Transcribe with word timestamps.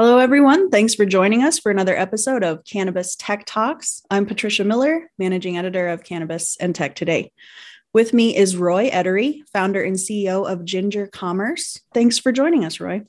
Hello, 0.00 0.16
everyone. 0.16 0.70
Thanks 0.70 0.94
for 0.94 1.04
joining 1.04 1.42
us 1.42 1.58
for 1.58 1.70
another 1.70 1.94
episode 1.94 2.42
of 2.42 2.64
Cannabis 2.64 3.14
Tech 3.16 3.44
Talks. 3.44 4.02
I'm 4.10 4.24
Patricia 4.24 4.64
Miller, 4.64 5.10
managing 5.18 5.58
editor 5.58 5.88
of 5.88 6.04
Cannabis 6.04 6.56
and 6.58 6.74
Tech 6.74 6.94
Today. 6.94 7.32
With 7.92 8.14
me 8.14 8.34
is 8.34 8.56
Roy 8.56 8.88
Edery, 8.88 9.42
founder 9.52 9.82
and 9.82 9.96
CEO 9.96 10.50
of 10.50 10.64
Ginger 10.64 11.06
Commerce. 11.06 11.80
Thanks 11.92 12.18
for 12.18 12.32
joining 12.32 12.64
us, 12.64 12.80
Roy. 12.80 13.02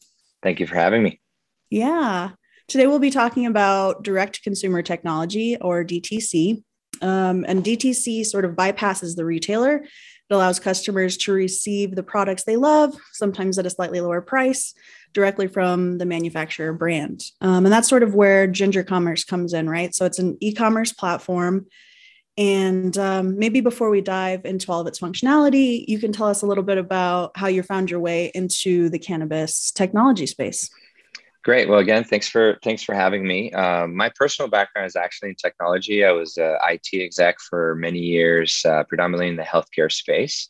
Thank 0.44 0.60
you 0.60 0.68
for 0.68 0.76
having 0.76 1.02
me. 1.02 1.22
Yeah. 1.70 2.32
Today 2.68 2.88
we'll 2.88 3.00
be 3.00 3.10
talking 3.10 3.46
about 3.46 4.04
direct 4.04 4.44
consumer 4.44 4.82
technology 4.82 5.56
or 5.62 5.86
DTC. 5.86 6.62
Um, 7.02 7.46
and 7.48 7.64
DTC 7.64 8.26
sort 8.26 8.46
of 8.46 8.52
bypasses 8.52 9.16
the 9.16 9.26
retailer. 9.26 9.78
It 9.78 10.34
allows 10.34 10.60
customers 10.60 11.18
to 11.18 11.34
receive 11.34 11.96
the 11.96 12.04
products 12.04 12.44
they 12.44 12.56
love, 12.56 12.96
sometimes 13.12 13.60
at 13.60 13.66
a 13.66 13.70
slightly 13.70 14.00
lower 14.02 14.22
price, 14.22 14.74
directly 15.14 15.48
from 15.48 15.98
the 15.98 16.06
manufacturer 16.06 16.74
brand. 16.74 17.22
Um, 17.42 17.66
and 17.66 17.74
that's 17.74 17.90
sort 17.90 18.04
of 18.04 18.16
where 18.16 18.48
Ginger 18.48 18.84
Commerce 18.84 19.24
comes 19.24 19.54
in, 19.54 19.70
right? 19.70 19.94
So 19.94 20.06
it's 20.06 20.20
an 20.20 20.38
e 20.40 20.54
commerce 20.54 20.94
platform 20.94 21.68
and 22.38 22.98
um, 22.98 23.38
maybe 23.38 23.62
before 23.62 23.90
we 23.90 24.02
dive 24.02 24.46
into 24.46 24.72
all 24.72 24.80
of 24.80 24.88
its 24.88 25.00
functionality, 25.00 25.86
you 25.88 26.00
can 26.00 26.12
tell 26.12 26.28
us 26.28 26.42
a 26.42 26.46
little 26.46 26.64
bit 26.64 26.78
about 26.78 27.32
how 27.36 27.48
you 27.48 27.62
found 27.62 27.92
your 27.92 28.00
way 28.00 28.32
into 28.34 28.90
the 28.90 29.00
cannabis 29.00 29.72
technology 29.72 30.26
space. 30.26 30.70
Great. 31.44 31.68
Well, 31.68 31.80
again, 31.80 32.04
thanks 32.04 32.28
for 32.28 32.60
thanks 32.64 32.84
for 32.84 32.94
having 32.94 33.26
me. 33.26 33.52
Um, 33.54 33.96
my 33.96 34.12
personal 34.16 34.48
background 34.48 34.86
is 34.86 34.96
actually 34.96 35.30
in 35.30 35.36
technology. 35.36 36.06
I 36.06 36.12
was 36.12 36.38
a 36.38 36.58
IT 36.70 36.90
exec 36.94 37.40
for 37.40 37.74
many 37.76 37.98
years, 37.98 38.62
uh, 38.64 38.84
predominantly 38.84 39.28
in 39.28 39.38
the 39.38 39.44
healthcare 39.44 39.92
space. 39.92 40.50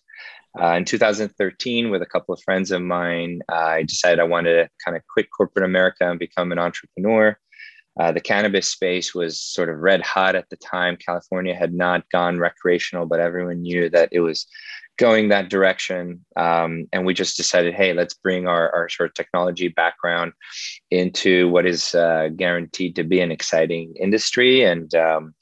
Uh, 0.59 0.73
in 0.73 0.83
2013, 0.83 1.91
with 1.91 2.01
a 2.01 2.05
couple 2.05 2.33
of 2.33 2.41
friends 2.43 2.71
of 2.71 2.81
mine, 2.81 3.39
I 3.47 3.83
decided 3.83 4.19
I 4.19 4.23
wanted 4.23 4.55
to 4.55 4.69
kind 4.83 4.97
of 4.97 5.03
quit 5.07 5.27
corporate 5.31 5.63
America 5.63 6.09
and 6.09 6.19
become 6.19 6.51
an 6.51 6.59
entrepreneur. 6.59 7.37
Uh, 7.97 8.11
the 8.11 8.19
cannabis 8.19 8.67
space 8.67 9.15
was 9.15 9.39
sort 9.39 9.69
of 9.69 9.79
red 9.79 10.01
hot 10.01 10.35
at 10.35 10.49
the 10.49 10.57
time. 10.57 10.97
California 10.97 11.55
had 11.55 11.73
not 11.73 12.03
gone 12.11 12.37
recreational, 12.37 13.05
but 13.05 13.21
everyone 13.21 13.61
knew 13.61 13.89
that 13.89 14.09
it 14.11 14.19
was 14.19 14.45
going 14.97 15.29
that 15.29 15.49
direction. 15.49 16.25
Um, 16.35 16.87
and 16.93 17.05
we 17.05 17.13
just 17.13 17.37
decided, 17.37 17.73
hey, 17.73 17.93
let's 17.93 18.13
bring 18.13 18.47
our, 18.47 18.73
our 18.73 18.89
sort 18.89 19.09
of 19.09 19.13
technology 19.13 19.67
background 19.69 20.33
into 20.89 21.49
what 21.49 21.65
is 21.65 21.95
uh, 21.95 22.29
guaranteed 22.35 22.95
to 22.95 23.03
be 23.03 23.19
an 23.19 23.31
exciting 23.31 23.93
industry. 23.99 24.63
And 24.63 24.93
um, 24.95 25.33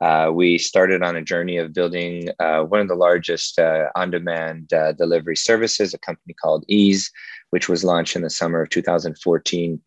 uh, 0.00 0.30
we 0.32 0.58
started 0.58 1.02
on 1.02 1.16
a 1.16 1.22
journey 1.22 1.58
of 1.58 1.74
building 1.74 2.28
uh, 2.40 2.62
one 2.62 2.80
of 2.80 2.88
the 2.88 2.94
largest 2.94 3.58
uh, 3.58 3.88
on 3.94 4.10
demand 4.10 4.72
uh, 4.72 4.92
delivery 4.92 5.36
services, 5.36 5.92
a 5.92 5.98
company 5.98 6.34
called 6.34 6.64
Eaze, 6.68 7.10
which 7.50 7.68
was 7.68 7.84
launched 7.84 8.16
in 8.16 8.22
the 8.22 8.30
summer 8.30 8.62
of 8.62 8.70
2014 8.70 9.80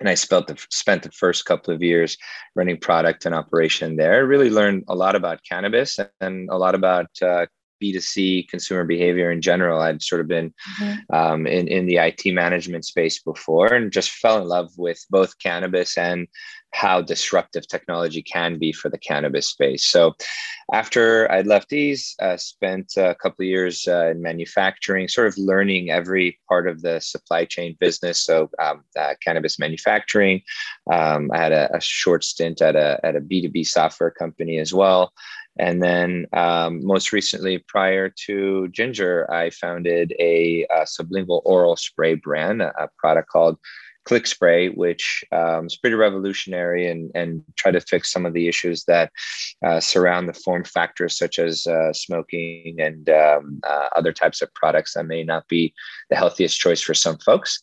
and 0.00 0.08
I 0.08 0.14
spent 0.14 0.46
the, 0.46 0.56
spent 0.70 1.02
the 1.02 1.10
first 1.10 1.44
couple 1.44 1.74
of 1.74 1.82
years 1.82 2.16
running 2.56 2.78
product 2.78 3.26
and 3.26 3.34
operation 3.34 3.96
there. 3.96 4.26
Really 4.26 4.50
learned 4.50 4.84
a 4.88 4.94
lot 4.94 5.14
about 5.14 5.44
cannabis 5.48 5.98
and 6.20 6.48
a 6.48 6.56
lot 6.56 6.74
about 6.74 7.10
uh, 7.22 7.46
B2C 7.82 8.48
consumer 8.48 8.84
behavior 8.84 9.30
in 9.30 9.40
general. 9.40 9.80
I'd 9.80 10.02
sort 10.02 10.20
of 10.20 10.28
been 10.28 10.52
mm-hmm. 10.80 11.14
um, 11.14 11.46
in, 11.46 11.68
in 11.68 11.86
the 11.86 11.96
IT 11.96 12.22
management 12.26 12.84
space 12.84 13.20
before 13.22 13.72
and 13.72 13.92
just 13.92 14.10
fell 14.10 14.40
in 14.40 14.48
love 14.48 14.70
with 14.76 15.04
both 15.10 15.38
cannabis 15.38 15.96
and 15.98 16.28
how 16.72 17.00
disruptive 17.00 17.66
technology 17.66 18.22
can 18.22 18.58
be 18.58 18.72
for 18.72 18.88
the 18.88 18.98
cannabis 18.98 19.48
space. 19.48 19.86
So, 19.86 20.14
after 20.72 21.30
I'd 21.30 21.46
left 21.46 21.72
Eaze, 21.72 22.14
uh, 22.20 22.36
spent 22.36 22.92
a 22.96 23.16
couple 23.20 23.42
of 23.42 23.48
years 23.48 23.88
uh, 23.88 24.10
in 24.10 24.22
manufacturing, 24.22 25.08
sort 25.08 25.26
of 25.26 25.36
learning 25.36 25.90
every 25.90 26.38
part 26.48 26.68
of 26.68 26.82
the 26.82 27.00
supply 27.00 27.44
chain 27.44 27.76
business. 27.80 28.20
So, 28.20 28.50
um, 28.62 28.84
uh, 28.96 29.14
cannabis 29.22 29.58
manufacturing. 29.58 30.42
Um, 30.92 31.30
I 31.32 31.38
had 31.38 31.52
a, 31.52 31.76
a, 31.76 31.80
short 31.80 32.22
stint 32.22 32.62
at 32.62 32.76
a 32.76 33.00
at 33.02 33.16
a 33.16 33.20
B 33.20 33.42
two 33.42 33.48
B 33.48 33.64
software 33.64 34.10
company 34.10 34.58
as 34.58 34.72
well. 34.72 35.12
And 35.58 35.82
then, 35.82 36.26
um, 36.32 36.84
most 36.84 37.12
recently, 37.12 37.58
prior 37.58 38.08
to 38.26 38.68
Ginger, 38.68 39.30
I 39.30 39.50
founded 39.50 40.14
a, 40.18 40.66
a 40.70 40.82
sublingual 40.82 41.42
oral 41.44 41.76
spray 41.76 42.14
brand, 42.14 42.62
a, 42.62 42.72
a 42.82 42.88
product 42.98 43.28
called 43.28 43.58
Click 44.04 44.26
Spray, 44.26 44.70
which 44.70 45.22
um, 45.30 45.66
is 45.66 45.76
pretty 45.76 45.94
revolutionary 45.94 46.88
and, 46.88 47.10
and 47.14 47.42
try 47.56 47.70
to 47.70 47.80
fix 47.80 48.10
some 48.10 48.24
of 48.24 48.32
the 48.32 48.48
issues 48.48 48.84
that 48.84 49.12
uh, 49.64 49.78
surround 49.78 50.28
the 50.28 50.32
form 50.32 50.64
factors, 50.64 51.18
such 51.18 51.38
as 51.38 51.66
uh, 51.66 51.92
smoking 51.92 52.76
and 52.78 53.10
um, 53.10 53.60
uh, 53.62 53.88
other 53.94 54.12
types 54.12 54.40
of 54.40 54.52
products 54.54 54.94
that 54.94 55.04
may 55.04 55.22
not 55.22 55.46
be 55.48 55.74
the 56.08 56.16
healthiest 56.16 56.58
choice 56.58 56.80
for 56.80 56.94
some 56.94 57.18
folks. 57.18 57.62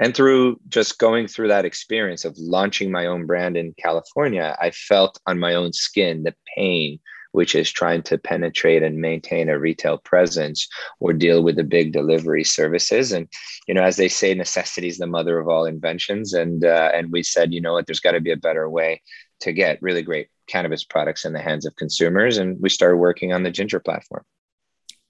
And 0.00 0.14
through 0.14 0.60
just 0.68 0.98
going 0.98 1.28
through 1.28 1.48
that 1.48 1.64
experience 1.64 2.24
of 2.24 2.36
launching 2.36 2.90
my 2.90 3.06
own 3.06 3.24
brand 3.24 3.56
in 3.56 3.74
California, 3.80 4.56
I 4.60 4.72
felt 4.72 5.20
on 5.26 5.38
my 5.38 5.54
own 5.54 5.72
skin 5.72 6.24
the 6.24 6.34
pain 6.56 6.98
which 7.36 7.54
is 7.54 7.70
trying 7.70 8.00
to 8.00 8.16
penetrate 8.16 8.82
and 8.82 8.98
maintain 8.98 9.50
a 9.50 9.58
retail 9.58 9.98
presence 9.98 10.66
or 11.00 11.12
deal 11.12 11.42
with 11.42 11.56
the 11.56 11.64
big 11.64 11.92
delivery 11.92 12.42
services. 12.42 13.12
And 13.12 13.28
you 13.68 13.74
know, 13.74 13.82
as 13.82 13.96
they 13.96 14.08
say, 14.08 14.32
necessity 14.32 14.88
is 14.88 14.96
the 14.96 15.06
mother 15.06 15.38
of 15.38 15.46
all 15.46 15.66
inventions. 15.66 16.32
And 16.32 16.64
uh, 16.64 16.90
and 16.94 17.12
we 17.12 17.22
said, 17.22 17.52
you 17.52 17.60
know 17.60 17.74
what, 17.74 17.86
there's 17.86 18.00
got 18.00 18.12
to 18.12 18.22
be 18.22 18.32
a 18.32 18.38
better 18.38 18.70
way 18.70 19.02
to 19.40 19.52
get 19.52 19.82
really 19.82 20.02
great 20.02 20.28
cannabis 20.46 20.82
products 20.82 21.26
in 21.26 21.34
the 21.34 21.42
hands 21.42 21.66
of 21.66 21.76
consumers. 21.76 22.38
And 22.38 22.58
we 22.58 22.70
started 22.70 22.96
working 22.96 23.34
on 23.34 23.42
the 23.42 23.50
Ginger 23.50 23.80
platform. 23.80 24.24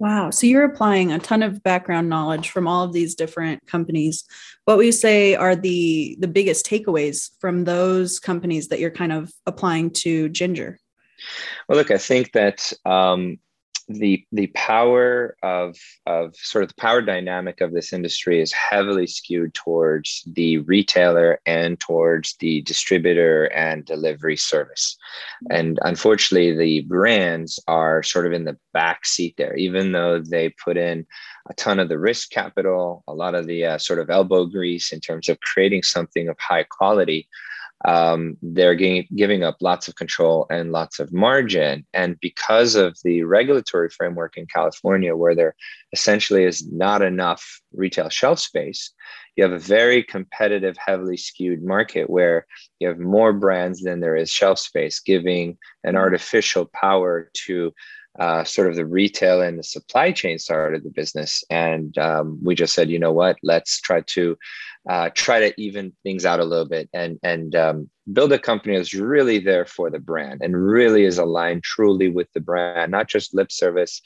Wow. 0.00 0.30
So 0.30 0.48
you're 0.48 0.64
applying 0.64 1.12
a 1.12 1.20
ton 1.20 1.44
of 1.44 1.62
background 1.62 2.08
knowledge 2.08 2.50
from 2.50 2.66
all 2.66 2.84
of 2.84 2.92
these 2.92 3.14
different 3.14 3.64
companies. 3.66 4.24
What 4.64 4.76
would 4.76 4.86
you 4.86 4.92
say 4.92 5.36
are 5.36 5.54
the 5.54 6.16
the 6.18 6.28
biggest 6.28 6.66
takeaways 6.66 7.30
from 7.40 7.64
those 7.64 8.18
companies 8.18 8.66
that 8.68 8.80
you're 8.80 8.90
kind 8.90 9.12
of 9.12 9.30
applying 9.46 9.90
to 10.02 10.28
Ginger? 10.28 10.80
Well, 11.68 11.78
look, 11.78 11.90
I 11.90 11.98
think 11.98 12.32
that 12.32 12.72
um, 12.84 13.38
the 13.88 14.24
the 14.32 14.48
power 14.48 15.36
of 15.42 15.76
of 16.06 16.34
sort 16.36 16.64
of 16.64 16.70
the 16.70 16.80
power 16.80 17.00
dynamic 17.00 17.60
of 17.60 17.72
this 17.72 17.92
industry 17.92 18.40
is 18.40 18.52
heavily 18.52 19.06
skewed 19.06 19.54
towards 19.54 20.24
the 20.26 20.58
retailer 20.58 21.40
and 21.46 21.78
towards 21.78 22.36
the 22.40 22.62
distributor 22.62 23.44
and 23.46 23.84
delivery 23.84 24.36
service. 24.36 24.96
And 25.50 25.78
unfortunately 25.82 26.56
the 26.56 26.80
brands 26.82 27.60
are 27.68 28.02
sort 28.02 28.26
of 28.26 28.32
in 28.32 28.44
the 28.44 28.58
back 28.72 29.06
seat 29.06 29.36
there. 29.36 29.54
Even 29.56 29.92
though 29.92 30.20
they 30.20 30.52
put 30.64 30.76
in 30.76 31.06
a 31.48 31.54
ton 31.54 31.78
of 31.78 31.88
the 31.88 31.98
risk 31.98 32.30
capital 32.30 33.04
a 33.06 33.14
lot 33.14 33.36
of 33.36 33.46
the 33.46 33.64
uh, 33.64 33.78
sort 33.78 34.00
of 34.00 34.10
elbow 34.10 34.46
grease 34.46 34.92
in 34.92 35.00
terms 35.00 35.28
of 35.28 35.38
creating 35.40 35.82
something 35.82 36.28
of 36.28 36.36
high 36.40 36.64
quality 36.64 37.28
um, 37.84 38.36
they're 38.42 38.74
giving, 38.74 39.42
up 39.42 39.56
lots 39.60 39.86
of 39.86 39.96
control 39.96 40.46
and 40.50 40.72
lots 40.72 40.98
of 40.98 41.12
margin. 41.12 41.84
And 41.92 42.18
because 42.20 42.74
of 42.74 42.96
the 43.04 43.22
regulatory 43.22 43.90
framework 43.90 44.36
in 44.36 44.46
California, 44.46 45.14
where 45.14 45.34
there 45.34 45.54
essentially 45.92 46.44
is 46.44 46.66
not 46.72 47.02
enough 47.02 47.60
retail 47.72 48.08
shelf 48.08 48.38
space, 48.38 48.92
you 49.36 49.44
have 49.44 49.52
a 49.52 49.58
very 49.58 50.02
competitive, 50.02 50.76
heavily 50.78 51.18
skewed 51.18 51.62
market 51.62 52.08
where 52.08 52.46
you 52.80 52.88
have 52.88 52.98
more 52.98 53.34
brands 53.34 53.82
than 53.82 54.00
there 54.00 54.16
is 54.16 54.30
shelf 54.30 54.58
space, 54.58 55.00
giving 55.00 55.58
an 55.84 55.96
artificial 55.96 56.70
power 56.72 57.30
to 57.44 57.72
uh, 58.18 58.44
sort 58.44 58.68
of 58.68 58.76
the 58.76 58.86
retail 58.86 59.42
and 59.42 59.58
the 59.58 59.62
supply 59.62 60.10
chain 60.10 60.38
side 60.38 60.72
of 60.72 60.82
the 60.82 60.90
business. 60.90 61.44
And 61.50 61.96
um, 61.98 62.38
we 62.42 62.54
just 62.54 62.72
said, 62.72 62.88
you 62.88 62.98
know 62.98 63.12
what, 63.12 63.36
let's 63.42 63.78
try 63.80 64.00
to 64.00 64.38
uh, 64.88 65.10
try 65.14 65.40
to 65.40 65.60
even 65.60 65.92
things 66.02 66.24
out 66.24 66.40
a 66.40 66.44
little 66.44 66.68
bit 66.68 66.88
and 66.92 67.18
and 67.22 67.56
um, 67.56 67.90
build 68.12 68.32
a 68.32 68.38
company 68.38 68.76
that's 68.76 68.94
really 68.94 69.38
there 69.40 69.66
for 69.66 69.90
the 69.90 69.98
brand 69.98 70.40
and 70.42 70.56
really 70.56 71.04
is 71.04 71.18
aligned 71.18 71.64
truly 71.64 72.08
with 72.08 72.32
the 72.34 72.40
brand, 72.40 72.92
not 72.92 73.08
just 73.08 73.34
lip 73.34 73.50
service, 73.50 74.00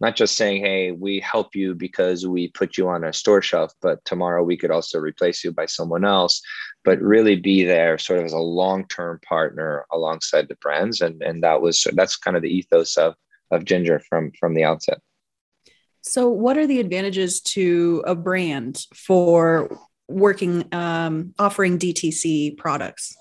not 0.00 0.14
just 0.14 0.36
saying, 0.36 0.62
hey, 0.62 0.92
we 0.92 1.20
help 1.20 1.54
you 1.54 1.74
because 1.74 2.26
we 2.26 2.48
put 2.48 2.76
you 2.76 2.86
on 2.88 3.04
a 3.04 3.12
store 3.12 3.40
shelf, 3.40 3.72
but 3.80 4.04
tomorrow 4.04 4.42
we 4.42 4.58
could 4.58 4.70
also 4.70 4.98
replace 4.98 5.42
you 5.42 5.52
by 5.52 5.64
someone 5.64 6.04
else, 6.04 6.42
but 6.84 7.00
really 7.00 7.36
be 7.36 7.64
there 7.64 7.96
sort 7.96 8.18
of 8.18 8.26
as 8.26 8.34
a 8.34 8.38
long-term 8.38 9.20
partner 9.26 9.86
alongside 9.90 10.48
the 10.48 10.56
brands. 10.56 11.00
And 11.00 11.22
and 11.22 11.42
that 11.42 11.62
was 11.62 11.86
that's 11.94 12.16
kind 12.16 12.36
of 12.36 12.42
the 12.42 12.54
ethos 12.54 12.98
of 12.98 13.14
of 13.50 13.64
Ginger 13.64 14.00
from 14.00 14.32
from 14.38 14.54
the 14.54 14.64
outset. 14.64 14.98
So, 16.02 16.28
what 16.28 16.56
are 16.56 16.68
the 16.68 16.78
advantages 16.78 17.40
to 17.40 18.04
a 18.06 18.14
brand 18.14 18.86
for 18.94 19.76
working 20.08 20.64
um, 20.72 21.34
offering 21.38 21.78
DTC 21.78 22.56
products? 22.56 23.16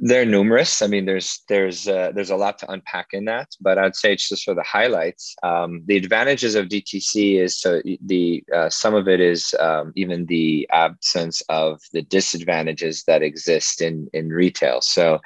They're 0.00 0.24
numerous. 0.24 0.80
I 0.80 0.86
mean, 0.86 1.06
there's 1.06 1.42
there's 1.48 1.88
uh, 1.88 2.12
there's 2.14 2.30
a 2.30 2.36
lot 2.36 2.56
to 2.58 2.70
unpack 2.70 3.08
in 3.12 3.24
that, 3.24 3.48
but 3.60 3.78
I'd 3.78 3.96
say 3.96 4.12
it's 4.12 4.28
just 4.28 4.44
for 4.44 4.54
the 4.54 4.62
highlights. 4.62 5.34
Um, 5.42 5.82
the 5.86 5.96
advantages 5.96 6.54
of 6.54 6.68
DTC 6.68 7.40
is 7.40 7.60
so 7.60 7.82
the 8.04 8.44
uh, 8.54 8.70
some 8.70 8.94
of 8.94 9.08
it 9.08 9.20
is 9.20 9.56
um, 9.58 9.92
even 9.96 10.26
the 10.26 10.68
absence 10.70 11.42
of 11.48 11.80
the 11.92 12.02
disadvantages 12.02 13.02
that 13.08 13.22
exist 13.22 13.82
in 13.82 14.08
in 14.12 14.28
retail. 14.28 14.80
So, 14.82 15.18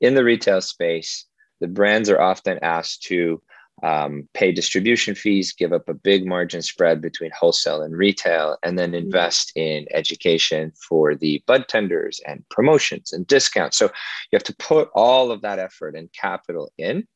in 0.00 0.14
the 0.14 0.24
retail 0.24 0.60
space, 0.60 1.24
the 1.60 1.68
brands 1.68 2.10
are 2.10 2.20
often 2.20 2.58
asked 2.62 3.04
to 3.04 3.40
um, 3.86 4.28
pay 4.34 4.50
distribution 4.50 5.14
fees, 5.14 5.52
give 5.52 5.72
up 5.72 5.88
a 5.88 5.94
big 5.94 6.26
margin 6.26 6.60
spread 6.60 7.00
between 7.00 7.30
wholesale 7.30 7.82
and 7.82 7.96
retail, 7.96 8.58
and 8.64 8.76
then 8.76 8.90
mm-hmm. 8.90 9.06
invest 9.06 9.52
in 9.54 9.86
education 9.92 10.72
for 10.88 11.14
the 11.14 11.40
bud 11.46 11.68
tenders 11.68 12.20
and 12.26 12.44
promotions 12.50 13.12
and 13.12 13.26
discounts. 13.28 13.76
So 13.78 13.86
you 13.86 14.36
have 14.36 14.42
to 14.44 14.56
put 14.56 14.90
all 14.92 15.30
of 15.30 15.42
that 15.42 15.60
effort 15.60 15.94
and 15.94 16.12
capital 16.12 16.72
in. 16.76 17.06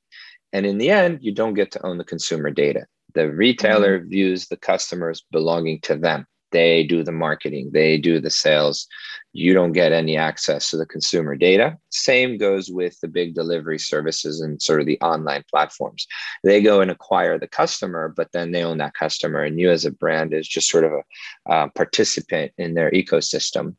And 0.53 0.65
in 0.65 0.79
the 0.79 0.91
end, 0.91 1.19
you 1.23 1.33
don't 1.33 1.55
get 1.55 1.73
to 1.73 1.85
own 1.85 1.99
the 1.99 2.05
consumer 2.05 2.51
data. 2.51 2.87
The 3.15 3.33
retailer 3.33 3.99
mm-hmm. 3.99 4.09
views 4.09 4.47
the 4.47 4.57
customers 4.57 5.25
belonging 5.33 5.81
to 5.83 5.97
them. 5.97 6.27
They 6.53 6.85
do 6.85 7.03
the 7.03 7.13
marketing, 7.13 7.71
they 7.73 7.99
do 7.99 8.21
the 8.21 8.31
sales. 8.31 8.87
You 9.33 9.55
don't 9.55 9.73
get 9.73 9.93
any 9.93 10.17
access 10.17 10.71
to 10.71 10.77
the 10.77 10.87
consumer 10.87 11.37
data. 11.37 11.79
Same 11.91 12.37
goes 12.37 12.69
with 12.69 12.99
the 13.01 13.07
big 13.07 13.35
delivery 13.35 13.79
services 13.79 14.41
and 14.41 14.61
sort 14.61 14.81
of 14.81 14.87
the 14.87 15.01
online 15.01 15.45
platforms. 15.49 16.07
They 16.43 16.61
go 16.61 16.81
and 16.81 16.91
acquire 16.91 17.39
the 17.39 17.47
customer, 17.47 18.13
but 18.17 18.33
then 18.33 18.51
they 18.51 18.65
own 18.65 18.79
that 18.79 18.95
customer. 18.95 19.43
And 19.43 19.61
you, 19.61 19.71
as 19.71 19.85
a 19.85 19.93
brand, 19.93 20.35
is 20.35 20.49
just 20.49 20.69
sort 20.69 20.85
of 20.85 20.93
a 20.93 21.53
uh, 21.53 21.69
participant 21.69 22.53
in 22.59 22.75
their 22.75 22.91
ecosystem 22.91 23.77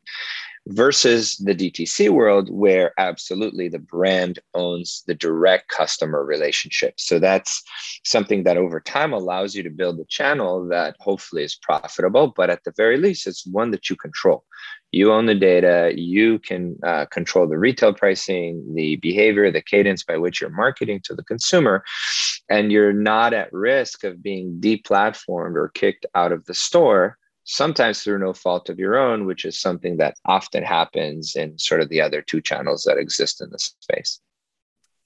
versus 0.68 1.36
the 1.38 1.54
DTC 1.54 2.08
world, 2.10 2.48
where 2.50 2.92
absolutely 2.98 3.68
the 3.68 3.78
brand 3.78 4.38
owns 4.54 5.02
the 5.06 5.14
direct 5.14 5.68
customer 5.68 6.24
relationship. 6.24 6.94
So 6.98 7.18
that's 7.18 7.62
something 8.04 8.44
that 8.44 8.56
over 8.56 8.80
time 8.80 9.12
allows 9.12 9.54
you 9.54 9.62
to 9.64 9.70
build 9.70 9.98
a 9.98 10.04
channel 10.04 10.66
that 10.68 10.96
hopefully 11.00 11.42
is 11.42 11.56
profitable, 11.56 12.32
but 12.36 12.50
at 12.50 12.62
the 12.64 12.72
very 12.76 12.96
least, 12.96 13.26
it's 13.26 13.46
one 13.46 13.70
that 13.72 13.90
you 13.90 13.96
control. 13.96 14.44
You 14.92 15.10
own 15.10 15.26
the 15.26 15.34
data, 15.34 15.92
you 15.96 16.38
can 16.38 16.76
uh, 16.86 17.06
control 17.06 17.48
the 17.48 17.58
retail 17.58 17.94
pricing, 17.94 18.62
the 18.74 18.96
behavior, 18.96 19.50
the 19.50 19.62
cadence 19.62 20.04
by 20.04 20.18
which 20.18 20.40
you're 20.40 20.50
marketing 20.50 21.00
to 21.04 21.14
the 21.14 21.24
consumer, 21.24 21.82
and 22.50 22.70
you're 22.70 22.92
not 22.92 23.32
at 23.32 23.52
risk 23.52 24.04
of 24.04 24.22
being 24.22 24.60
deplatformed 24.60 25.56
or 25.56 25.70
kicked 25.70 26.04
out 26.14 26.30
of 26.30 26.44
the 26.44 26.54
store 26.54 27.16
sometimes 27.44 28.02
through 28.02 28.18
no 28.18 28.32
fault 28.32 28.68
of 28.68 28.78
your 28.78 28.96
own, 28.96 29.26
which 29.26 29.44
is 29.44 29.60
something 29.60 29.96
that 29.96 30.16
often 30.24 30.62
happens 30.62 31.34
in 31.36 31.58
sort 31.58 31.80
of 31.80 31.88
the 31.88 32.00
other 32.00 32.22
two 32.22 32.40
channels 32.40 32.84
that 32.84 32.98
exist 32.98 33.40
in 33.40 33.50
the 33.50 33.58
space. 33.58 34.20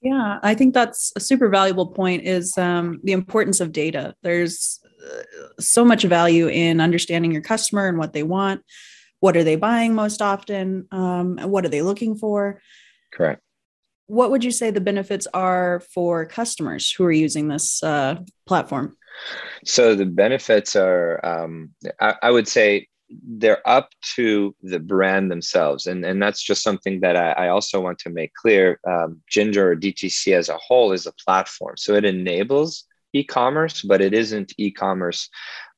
Yeah, 0.01 0.39
I 0.43 0.53
think 0.53 0.73
that's 0.73 1.11
a 1.15 1.19
super 1.19 1.49
valuable 1.49 1.87
point 1.87 2.23
is 2.23 2.55
um, 2.57 2.99
the 3.03 3.13
importance 3.13 3.59
of 3.59 3.71
data. 3.71 4.13
There's 4.21 4.79
uh, 5.03 5.23
so 5.59 5.83
much 5.83 6.03
value 6.03 6.47
in 6.47 6.79
understanding 6.79 7.31
your 7.31 7.41
customer 7.41 7.87
and 7.87 7.97
what 7.97 8.13
they 8.13 8.23
want. 8.23 8.61
What 9.19 9.35
are 9.35 9.43
they 9.43 9.55
buying 9.55 9.95
most 9.95 10.21
often? 10.21 10.87
Um, 10.91 11.39
what 11.39 11.65
are 11.65 11.69
they 11.69 11.81
looking 11.81 12.15
for? 12.15 12.61
Correct. 13.11 13.41
What 14.05 14.29
would 14.29 14.43
you 14.43 14.51
say 14.51 14.69
the 14.69 14.79
benefits 14.79 15.27
are 15.33 15.81
for 15.93 16.25
customers 16.25 16.91
who 16.91 17.03
are 17.03 17.11
using 17.11 17.47
this 17.47 17.81
uh, 17.81 18.19
platform? 18.45 18.96
So 19.65 19.95
the 19.95 20.05
benefits 20.05 20.75
are, 20.75 21.25
um, 21.25 21.71
I, 21.99 22.15
I, 22.23 22.31
would 22.31 22.47
say, 22.47 22.87
they're 23.09 23.67
up 23.67 23.89
to 24.15 24.55
the 24.61 24.79
brand 24.79 25.31
themselves, 25.31 25.87
and 25.87 26.05
and 26.05 26.21
that's 26.21 26.43
just 26.43 26.61
something 26.61 26.99
that 27.01 27.15
I, 27.15 27.31
I 27.31 27.47
also 27.49 27.79
want 27.79 27.99
to 27.99 28.09
make 28.09 28.33
clear. 28.33 28.79
Um, 28.85 29.21
Ginger 29.29 29.71
or 29.71 29.75
DTC 29.75 30.33
as 30.33 30.49
a 30.49 30.57
whole 30.57 30.91
is 30.91 31.05
a 31.05 31.13
platform, 31.13 31.77
so 31.77 31.93
it 31.93 32.05
enables 32.05 32.85
e-commerce, 33.13 33.81
but 33.81 34.01
it 34.01 34.13
isn't 34.13 34.53
e-commerce 34.57 35.29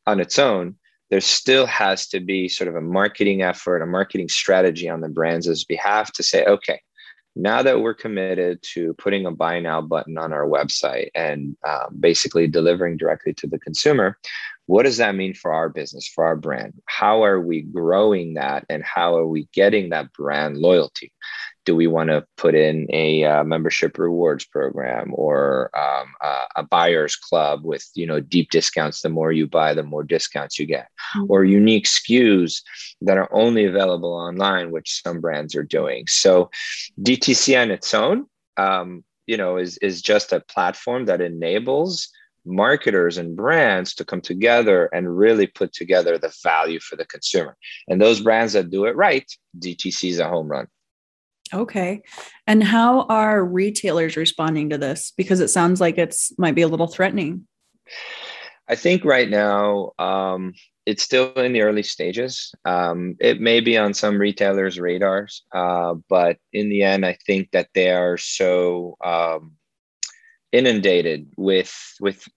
on 0.08 0.20
its 0.20 0.40
own. 0.40 0.76
There 1.10 1.22
still 1.22 1.66
has 1.66 2.08
to 2.10 2.20
be 2.20 2.48
sort 2.48 2.68
of 2.68 2.76
a 2.76 2.82
marketing 2.82 3.42
effort, 3.42 3.82
a 3.82 3.86
marketing 3.86 4.30
strategy 4.30 4.90
on 4.90 5.02
the 5.02 5.10
brand's 5.10 5.66
behalf 5.66 6.12
to 6.14 6.24
say, 6.24 6.46
okay, 6.46 6.82
now 7.36 7.62
that 7.62 7.80
we're 7.80 7.94
committed 7.94 8.62
to 8.74 8.94
putting 8.96 9.26
a 9.26 9.32
buy 9.32 9.60
now 9.60 9.82
button 9.82 10.18
on 10.18 10.34
our 10.34 10.48
website 10.48 11.10
and 11.16 11.56
um, 11.68 11.96
basically 12.00 12.48
delivering 12.48 12.98
directly 12.98 13.34
to 13.36 13.48
the 13.48 13.60
consumer, 13.60 14.18
what 14.66 14.84
does 14.84 14.98
that 14.98 15.16
mean 15.16 15.34
for 15.34 15.54
our 15.54 15.70
business, 15.70 16.08
for 16.08 16.26
our 16.26 16.36
brand? 16.36 16.74
How 16.86 17.24
are 17.24 17.40
we 17.40 17.62
growing 17.62 18.36
that 18.36 18.66
and 18.70 18.84
how 18.84 19.16
are 19.16 19.28
we 19.28 19.48
getting 19.54 19.90
that 19.90 20.14
brand 20.14 20.58
loyalty? 20.58 21.12
Do 21.66 21.76
we 21.76 21.88
want 21.88 22.10
to 22.10 22.26
put 22.38 22.56
in 22.56 22.88
a 22.90 23.24
uh, 23.24 23.44
membership 23.44 23.98
rewards 23.98 24.46
program 24.46 25.12
or 25.14 25.70
um, 25.78 26.14
uh, 26.24 26.46
a 26.56 26.64
buyers 26.64 27.16
club 27.16 27.64
with 27.64 27.88
you 27.96 28.08
know 28.08 28.20
deep 28.20 28.50
discounts? 28.50 29.02
The 29.02 29.10
more 29.10 29.32
you 29.32 29.48
buy 29.48 29.74
the 29.74 29.84
more 29.84 30.04
discounts 30.04 30.58
you 30.60 30.66
get. 30.66 30.90
Mm-hmm. 31.16 31.26
or 31.30 31.44
unique 31.44 31.86
skus 31.86 32.62
that 33.02 33.18
are 33.18 33.34
only 33.34 33.66
available 33.66 34.14
online 34.14 34.70
which 34.70 35.02
some 35.02 35.20
brands 35.20 35.56
are 35.56 35.64
doing. 35.64 36.06
So 36.08 36.52
dtc 37.02 37.60
on 37.60 37.72
its 37.72 37.96
own 37.96 38.28
um, 38.58 39.04
you 39.26 39.38
know 39.38 39.58
is 39.58 39.78
is 39.80 40.04
just 40.04 40.34
a 40.34 40.42
platform 40.42 41.06
that 41.06 41.22
enables 41.22 42.10
marketers 42.46 43.18
and 43.18 43.36
brands 43.36 43.96
to 43.96 44.06
come 44.06 44.22
together 44.22 44.86
and 44.94 45.18
really 45.18 45.48
put 45.48 45.74
together 45.74 46.18
the 46.18 46.34
value 46.44 46.80
for 46.80 46.96
the 46.96 47.06
consumer. 47.06 47.58
And 47.88 48.00
those 48.00 48.22
brands 48.22 48.54
that 48.54 48.70
do 48.70 48.86
it 48.86 48.96
right 48.96 49.30
dtc 49.58 50.10
is 50.10 50.20
a 50.20 50.30
home 50.30 50.48
run 50.48 50.68
Okay. 51.54 52.02
And 52.48 52.64
how 52.64 53.02
are 53.04 53.44
retailers 53.44 54.16
responding 54.16 54.70
to 54.70 54.78
this? 54.78 55.14
Because 55.18 55.40
it 55.40 55.50
sounds 55.50 55.82
like 55.82 55.98
it's 55.98 56.38
might 56.38 56.56
be 56.56 56.62
a 56.62 56.68
little 56.68 56.88
threatening. 56.88 57.48
I 58.68 58.76
think 58.76 59.04
right 59.04 59.30
now 59.30 59.94
um, 59.98 60.54
it's 60.86 61.04
still 61.04 61.34
in 61.34 61.54
the 61.54 61.62
early 61.62 61.84
stages. 61.84 62.54
Um, 62.66 63.16
it 63.20 63.42
may 63.42 63.62
be 63.62 63.78
on 63.78 63.94
some 63.94 64.20
retailers' 64.20 64.80
radars, 64.80 65.44
uh, 65.52 65.96
but 66.08 66.38
in 66.54 66.70
the 66.70 66.84
end, 66.84 67.06
I 67.06 67.18
think 67.26 67.50
that 67.52 67.70
they 67.74 67.90
are 67.90 68.18
so 68.18 68.96
um, 69.04 69.54
inundated 70.52 71.32
with 71.36 71.76
with 72.00 72.28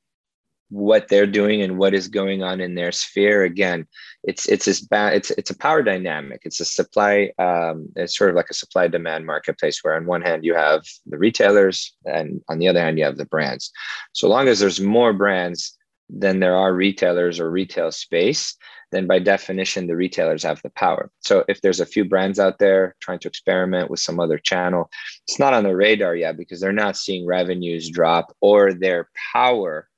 what 0.73 1.09
they're 1.09 1.27
doing 1.27 1.61
and 1.61 1.77
what 1.77 1.93
is 1.93 2.09
going 2.09 2.43
on 2.43 2.61
in 2.61 2.75
their 2.75 2.93
sphere. 2.93 3.45
Again 3.45 3.87
it's 4.25 4.47
it's 4.47 4.65
this 4.65 4.81
bad 4.81 5.15
it's 5.15 5.31
it's 5.33 5.51
a 5.51 5.57
power 5.57 5.83
dynamic. 5.83 6.43
It's 6.45 6.61
a 6.61 6.65
supply 6.65 7.33
um, 7.39 7.89
it's 7.97 8.17
sort 8.17 8.31
of 8.31 8.37
like 8.37 8.51
a 8.51 8.55
supply 8.55 8.89
demand 8.89 9.27
marketplace 9.27 9.81
where 9.83 9.97
on 9.97 10.07
one 10.07 10.23
hand 10.23 10.45
you 10.45 10.55
have 10.55 10.83
the 11.07 11.19
retailers 11.19 11.95
and 12.05 12.41
on 12.49 12.59
the 12.59 12.69
other 12.69 12.81
hand 12.81 12.99
you 12.99 13.05
have 13.05 13.17
the 13.17 13.27
brands. 13.27 13.71
So 14.13 14.29
long 14.29 14.49
as 14.49 14.61
there's 14.61 14.81
more 14.81 15.13
brands 15.13 15.77
than 16.09 16.41
there 16.41 16.57
are 16.57 16.75
retailers 16.75 17.41
or 17.41 17.51
retail 17.51 17.91
space 17.91 18.55
then 18.93 19.07
by 19.07 19.19
definition 19.19 19.87
the 19.87 19.97
retailers 19.97 20.43
have 20.43 20.61
the 20.61 20.71
power. 20.71 21.11
So 21.21 21.45
if 21.49 21.63
there's 21.63 21.81
a 21.81 21.87
few 21.87 22.05
brands 22.05 22.39
out 22.39 22.59
there 22.59 22.95
trying 23.01 23.21
to 23.21 23.29
experiment 23.29 23.91
with 23.91 24.01
some 24.01 24.21
other 24.21 24.39
channel 24.39 24.89
it's 25.27 25.39
not 25.39 25.55
on 25.55 25.65
the 25.65 25.75
radar 25.75 26.15
yet 26.15 26.37
because 26.37 26.61
they're 26.61 26.73
not 26.73 26.97
seeing 26.97 27.27
revenues 27.27 27.91
drop 27.91 28.37
or 28.41 28.73
their 28.73 29.09
power 29.33 29.89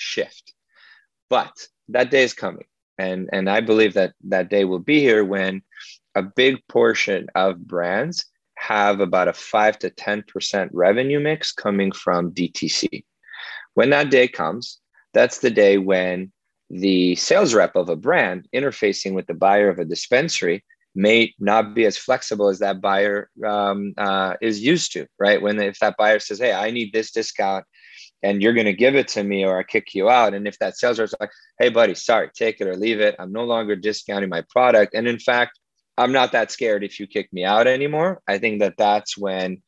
shift. 0.00 0.54
But 1.28 1.52
that 1.88 2.10
day 2.10 2.22
is 2.22 2.34
coming. 2.34 2.64
And, 2.98 3.30
and 3.32 3.48
I 3.48 3.60
believe 3.60 3.94
that 3.94 4.14
that 4.24 4.50
day 4.50 4.64
will 4.64 4.80
be 4.80 5.00
here 5.00 5.24
when 5.24 5.62
a 6.14 6.22
big 6.22 6.56
portion 6.68 7.28
of 7.34 7.66
brands 7.66 8.26
have 8.56 9.00
about 9.00 9.28
a 9.28 9.32
5 9.32 9.78
to 9.80 9.90
10% 9.90 10.68
revenue 10.72 11.20
mix 11.20 11.52
coming 11.52 11.92
from 11.92 12.32
DTC. 12.32 13.04
When 13.74 13.90
that 13.90 14.10
day 14.10 14.28
comes, 14.28 14.78
that's 15.14 15.38
the 15.38 15.50
day 15.50 15.78
when 15.78 16.32
the 16.68 17.16
sales 17.16 17.54
rep 17.54 17.74
of 17.74 17.88
a 17.88 17.96
brand 17.96 18.48
interfacing 18.54 19.14
with 19.14 19.26
the 19.26 19.34
buyer 19.34 19.68
of 19.68 19.78
a 19.78 19.84
dispensary 19.84 20.64
may 20.94 21.32
not 21.38 21.74
be 21.74 21.86
as 21.86 21.96
flexible 21.96 22.48
as 22.48 22.58
that 22.58 22.80
buyer 22.80 23.30
um, 23.46 23.94
uh, 23.96 24.34
is 24.40 24.60
used 24.60 24.92
to, 24.92 25.06
right? 25.18 25.40
When 25.40 25.58
if 25.60 25.78
that 25.78 25.96
buyer 25.96 26.18
says, 26.18 26.38
"Hey, 26.38 26.52
I 26.52 26.70
need 26.70 26.92
this 26.92 27.12
discount 27.12 27.64
and 28.22 28.42
you're 28.42 28.52
going 28.52 28.66
to 28.66 28.72
give 28.72 28.96
it 28.96 29.08
to 29.08 29.24
me 29.24 29.44
or 29.44 29.58
I 29.58 29.62
kick 29.62 29.94
you 29.94 30.10
out. 30.10 30.34
And 30.34 30.46
if 30.46 30.58
that 30.58 30.76
sales 30.76 30.98
rep's 30.98 31.14
like, 31.20 31.30
hey, 31.58 31.70
buddy, 31.70 31.94
sorry, 31.94 32.30
take 32.34 32.60
it 32.60 32.66
or 32.66 32.76
leave 32.76 33.00
it. 33.00 33.16
I'm 33.18 33.32
no 33.32 33.44
longer 33.44 33.76
discounting 33.76 34.28
my 34.28 34.44
product. 34.50 34.94
And 34.94 35.08
in 35.08 35.18
fact, 35.18 35.58
I'm 35.96 36.12
not 36.12 36.32
that 36.32 36.50
scared 36.50 36.84
if 36.84 37.00
you 37.00 37.06
kick 37.06 37.32
me 37.32 37.44
out 37.44 37.66
anymore. 37.66 38.20
I 38.26 38.38
think 38.38 38.60
that 38.60 38.76
that's 38.76 39.16
when 39.16 39.62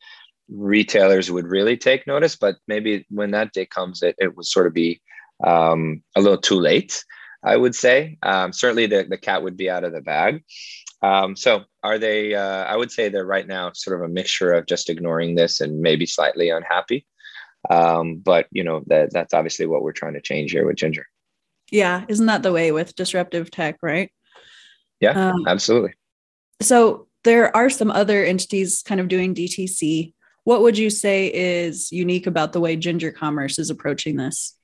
retailers 0.49 1.31
would 1.31 1.47
really 1.47 1.77
take 1.77 2.07
notice. 2.07 2.37
But 2.37 2.57
maybe 2.69 3.07
when 3.11 3.31
that 3.33 3.53
day 3.53 3.67
comes, 3.67 4.03
it, 4.03 4.17
it 4.19 4.37
would 4.37 4.47
sort 4.47 4.67
of 4.67 4.75
be 4.75 5.01
um, 5.45 6.03
a 6.15 6.21
little 6.21 6.39
too 6.39 6.61
late, 6.61 7.05
I 7.43 7.57
would 7.57 7.75
say. 7.75 8.19
Um, 8.23 8.53
certainly 8.53 8.87
the, 8.87 9.07
the 9.09 9.19
cat 9.19 9.43
would 9.43 9.57
be 9.57 9.71
out 9.71 9.85
of 9.85 9.93
the 9.93 10.01
bag. 10.01 10.45
Um, 11.03 11.37
so 11.37 11.65
are 11.83 11.99
they, 11.99 12.35
uh, 12.35 12.65
I 12.65 12.77
would 12.77 12.93
say 12.93 13.09
they're 13.09 13.27
right 13.27 13.47
now 13.47 13.73
sort 13.75 13.99
of 13.99 14.09
a 14.09 14.13
mixture 14.13 14.53
of 14.53 14.67
just 14.67 14.89
ignoring 14.89 15.35
this 15.35 15.61
and 15.61 15.81
maybe 15.81 16.07
slightly 16.07 16.51
unhappy. 16.51 17.07
Um, 17.71 18.17
but 18.17 18.47
you 18.51 18.65
know 18.65 18.83
that 18.87 19.13
that's 19.13 19.35
obviously 19.35 19.67
what 19.67 19.83
we're 19.83 19.93
trying 19.93 20.15
to 20.15 20.21
change 20.21 20.53
here 20.53 20.67
with 20.67 20.77
Ginger. 20.77 21.07
Yeah, 21.71 22.05
isn't 22.09 22.27
that 22.27 22.43
the 22.43 22.53
way 22.53 22.73
with 22.73 22.97
disruptive 22.97 23.51
tech, 23.51 23.79
right? 23.83 24.11
Yeah, 25.01 25.31
um, 25.31 25.47
absolutely. 25.47 25.95
So 26.61 27.09
there 27.25 27.55
are 27.57 27.71
some 27.71 27.91
other 27.91 28.25
entities 28.25 28.83
kind 28.87 29.01
of 29.01 29.09
doing 29.09 29.35
DTC. 29.35 30.13
What 30.45 30.63
would 30.63 30.77
you 30.77 30.91
say 30.91 31.29
is 31.29 31.93
unique 31.93 32.27
about 32.27 32.53
the 32.53 32.61
way 32.61 32.77
Ginger 32.77 33.13
Commerce 33.13 33.59
is 33.59 33.71
approaching 33.71 34.17
this? 34.17 34.57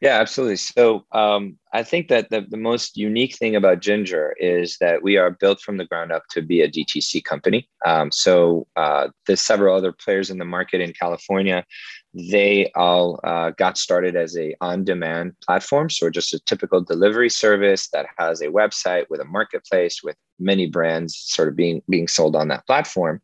Yeah, 0.00 0.18
absolutely. 0.18 0.56
So 0.56 1.04
um, 1.12 1.58
I 1.74 1.82
think 1.82 2.08
that 2.08 2.30
the, 2.30 2.46
the 2.48 2.56
most 2.56 2.96
unique 2.96 3.36
thing 3.36 3.54
about 3.54 3.80
Ginger 3.80 4.34
is 4.40 4.78
that 4.80 5.02
we 5.02 5.18
are 5.18 5.30
built 5.30 5.60
from 5.60 5.76
the 5.76 5.84
ground 5.84 6.10
up 6.10 6.22
to 6.30 6.40
be 6.40 6.62
a 6.62 6.70
DTC 6.70 7.22
company. 7.22 7.68
Um, 7.84 8.10
so 8.10 8.66
uh, 8.76 9.08
there's 9.26 9.42
several 9.42 9.76
other 9.76 9.92
players 9.92 10.30
in 10.30 10.38
the 10.38 10.46
market 10.46 10.80
in 10.80 10.94
California. 10.94 11.66
They 12.14 12.72
all 12.74 13.20
uh, 13.24 13.50
got 13.50 13.76
started 13.76 14.16
as 14.16 14.36
a 14.38 14.54
on-demand 14.62 15.34
platform, 15.46 15.90
so 15.90 16.08
just 16.08 16.34
a 16.34 16.40
typical 16.40 16.80
delivery 16.80 17.30
service 17.30 17.88
that 17.92 18.06
has 18.16 18.40
a 18.40 18.46
website 18.46 19.04
with 19.10 19.20
a 19.20 19.24
marketplace 19.24 20.02
with 20.02 20.16
many 20.40 20.66
brands 20.66 21.16
sort 21.16 21.48
of 21.48 21.54
being 21.54 21.82
being 21.88 22.08
sold 22.08 22.34
on 22.34 22.48
that 22.48 22.66
platform, 22.66 23.20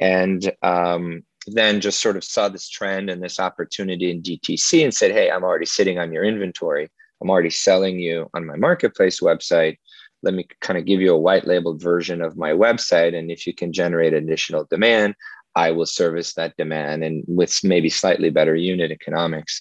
and 0.00 0.50
um, 0.62 1.22
then 1.46 1.80
just 1.80 2.00
sort 2.00 2.16
of 2.16 2.24
saw 2.24 2.48
this 2.48 2.68
trend 2.68 3.10
and 3.10 3.22
this 3.22 3.38
opportunity 3.38 4.10
in 4.10 4.22
DTC 4.22 4.82
and 4.82 4.94
said, 4.94 5.12
Hey, 5.12 5.30
I'm 5.30 5.44
already 5.44 5.66
sitting 5.66 5.98
on 5.98 6.12
your 6.12 6.24
inventory. 6.24 6.90
I'm 7.20 7.30
already 7.30 7.50
selling 7.50 7.98
you 7.98 8.28
on 8.34 8.46
my 8.46 8.56
marketplace 8.56 9.20
website. 9.20 9.78
Let 10.22 10.34
me 10.34 10.46
kind 10.60 10.78
of 10.78 10.86
give 10.86 11.00
you 11.00 11.12
a 11.12 11.18
white 11.18 11.46
labeled 11.46 11.82
version 11.82 12.22
of 12.22 12.36
my 12.36 12.52
website. 12.52 13.16
And 13.16 13.30
if 13.30 13.46
you 13.46 13.54
can 13.54 13.72
generate 13.72 14.14
additional 14.14 14.66
demand, 14.70 15.14
I 15.54 15.70
will 15.70 15.86
service 15.86 16.34
that 16.34 16.56
demand 16.56 17.04
and 17.04 17.24
with 17.28 17.62
maybe 17.62 17.88
slightly 17.88 18.30
better 18.30 18.56
unit 18.56 18.90
economics. 18.90 19.60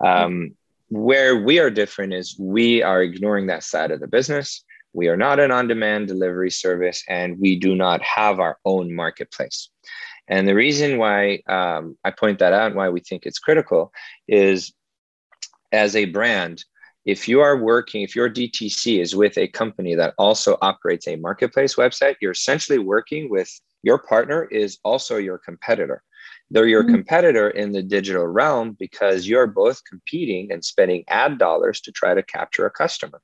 Um, 0.00 0.54
where 0.88 1.42
we 1.42 1.58
are 1.58 1.70
different 1.70 2.12
is 2.12 2.36
we 2.38 2.82
are 2.82 3.02
ignoring 3.02 3.46
that 3.46 3.64
side 3.64 3.90
of 3.90 4.00
the 4.00 4.06
business. 4.06 4.62
We 4.92 5.08
are 5.08 5.16
not 5.16 5.40
an 5.40 5.50
on 5.50 5.68
demand 5.68 6.08
delivery 6.08 6.50
service 6.50 7.02
and 7.08 7.38
we 7.40 7.58
do 7.58 7.74
not 7.74 8.02
have 8.02 8.40
our 8.40 8.58
own 8.64 8.94
marketplace. 8.94 9.70
And 10.32 10.48
the 10.48 10.54
reason 10.54 10.96
why 10.96 11.42
um, 11.46 11.98
I 12.04 12.10
point 12.10 12.38
that 12.38 12.54
out 12.54 12.68
and 12.68 12.74
why 12.74 12.88
we 12.88 13.00
think 13.00 13.26
it's 13.26 13.38
critical 13.38 13.92
is 14.26 14.72
as 15.72 15.94
a 15.94 16.06
brand, 16.06 16.64
if 17.04 17.28
you 17.28 17.42
are 17.42 17.58
working, 17.58 18.00
if 18.00 18.16
your 18.16 18.30
DTC 18.30 18.98
is 18.98 19.14
with 19.14 19.36
a 19.36 19.48
company 19.48 19.94
that 19.94 20.14
also 20.16 20.56
operates 20.62 21.06
a 21.06 21.16
marketplace 21.16 21.74
website, 21.74 22.14
you're 22.22 22.32
essentially 22.32 22.78
working 22.78 23.28
with 23.28 23.50
your 23.82 23.98
partner 23.98 24.44
is 24.44 24.78
also 24.84 25.18
your 25.18 25.36
competitor. 25.36 26.02
They're 26.50 26.66
your 26.66 26.82
mm-hmm. 26.82 26.94
competitor 26.94 27.50
in 27.50 27.72
the 27.72 27.82
digital 27.82 28.26
realm 28.26 28.74
because 28.78 29.28
you're 29.28 29.46
both 29.46 29.82
competing 29.84 30.50
and 30.50 30.64
spending 30.64 31.04
ad 31.08 31.36
dollars 31.36 31.82
to 31.82 31.92
try 31.92 32.14
to 32.14 32.22
capture 32.22 32.64
a 32.64 32.70
customer. 32.70 33.20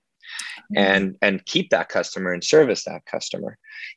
Mm-hmm. 0.70 0.84
and 0.84 1.16
and 1.22 1.46
keep 1.46 1.70
that 1.70 1.88
customer 1.88 2.30
and 2.34 2.44
service 2.44 2.84
that 2.84 3.06
customer 3.06 3.56